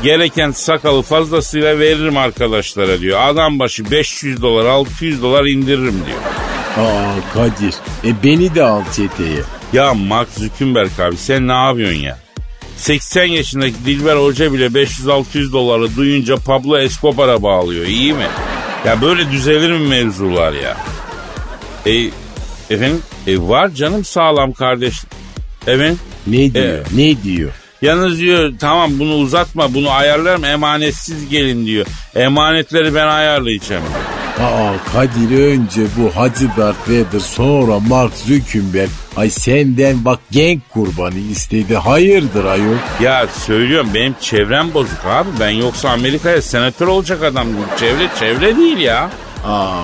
Gereken 0.02 0.50
sakalı 0.50 1.02
fazlasıyla 1.02 1.78
veririm 1.78 2.16
arkadaşlara 2.16 3.00
diyor. 3.00 3.20
Adam 3.22 3.58
başı 3.58 3.90
500 3.90 4.42
dolar 4.42 4.64
600 4.66 5.22
dolar 5.22 5.44
indiririm 5.44 6.02
diyor. 6.06 6.18
Aa 6.86 7.14
Kadir 7.34 7.74
e 8.04 8.22
beni 8.24 8.54
de 8.54 8.62
al 8.62 8.82
çeteye. 8.96 9.40
Ya 9.72 9.94
Mark 9.94 10.28
Zuckerberg 10.38 11.00
abi 11.00 11.16
sen 11.16 11.48
ne 11.48 11.52
yapıyorsun 11.52 11.98
ya? 12.00 12.18
80 12.76 13.24
yaşındaki 13.24 13.74
Dilber 13.86 14.16
Hoca 14.16 14.52
bile 14.52 14.66
500-600 14.66 15.52
doları 15.52 15.96
duyunca 15.96 16.36
Pablo 16.36 16.78
Escobar'a 16.78 17.42
bağlıyor 17.42 17.86
iyi 17.86 18.12
mi? 18.12 18.26
Ya 18.86 19.02
böyle 19.02 19.30
düzelir 19.30 19.70
mi 19.70 19.88
mevzular 19.88 20.52
ya? 20.52 20.76
E, 21.86 22.10
efendim 22.70 23.02
e, 23.26 23.38
var 23.38 23.68
canım 23.68 24.04
sağlam 24.04 24.52
kardeş. 24.52 24.94
Efendim 25.66 25.98
Ne 26.26 26.54
diyor? 26.54 26.64
Evet. 26.64 26.86
Ne 26.96 27.22
diyor? 27.22 27.50
Yalnız 27.82 28.18
diyor 28.18 28.52
tamam 28.60 28.98
bunu 28.98 29.14
uzatma 29.14 29.74
bunu 29.74 29.90
ayarlarım 29.90 30.44
emanetsiz 30.44 31.28
gelin 31.28 31.66
diyor. 31.66 31.86
Emanetleri 32.14 32.94
ben 32.94 33.06
ayarlayacağım. 33.06 33.82
Aa 34.40 34.72
Kadir 34.92 35.44
önce 35.44 35.82
bu 35.96 36.16
Hacı 36.16 36.48
Darth 36.56 36.88
Vader 36.88 37.20
sonra 37.20 37.80
Mark 37.80 38.12
Zuckerberg. 38.14 38.90
Ay 39.16 39.30
senden 39.30 40.04
bak 40.04 40.20
genk 40.30 40.68
kurbanı 40.68 41.18
istedi. 41.18 41.76
Hayırdır 41.76 42.44
ayol? 42.44 42.76
Ya 43.00 43.26
söylüyorum 43.46 43.90
benim 43.94 44.14
çevrem 44.20 44.74
bozuk 44.74 45.04
abi. 45.06 45.28
Ben 45.40 45.50
yoksa 45.50 45.88
Amerika'ya 45.90 46.42
senatör 46.42 46.86
olacak 46.86 47.22
adam. 47.22 47.46
Çevre 47.80 48.08
çevre 48.20 48.56
değil 48.56 48.78
ya. 48.78 49.10
Aa 49.44 49.82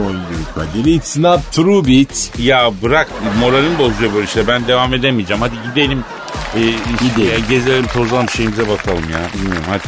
oynuyor 0.00 0.44
Kadir. 0.54 0.84
It's 0.84 1.16
not 1.16 1.40
true 1.52 1.84
bitch. 1.84 2.38
Ya 2.38 2.70
bırak 2.82 3.08
moralim 3.40 3.78
bozuyor 3.78 4.14
böyle 4.14 4.24
işte. 4.24 4.48
Ben 4.48 4.66
devam 4.66 4.94
edemeyeceğim. 4.94 5.42
Hadi 5.42 5.54
gidelim. 5.68 6.04
Ee, 6.56 6.60
Gidelim. 7.04 7.32
ya 7.32 7.38
gezelim 7.48 7.86
tozalım 7.86 8.28
şeyimize 8.28 8.68
bakalım 8.68 9.04
ya. 9.12 9.20
Bilmiyorum 9.34 9.64
hadi. 9.68 9.82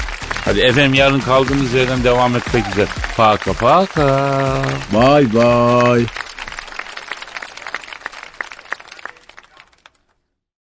Hadi 0.44 0.60
efendim 0.60 0.94
yarın 0.94 1.20
kaldığımız 1.20 1.74
yerden 1.74 2.04
devam 2.04 2.36
etmek 2.36 2.68
üzere. 2.72 2.86
Paka 3.16 3.52
paka. 3.52 4.38
Bye 4.92 5.32
bye. 5.32 6.06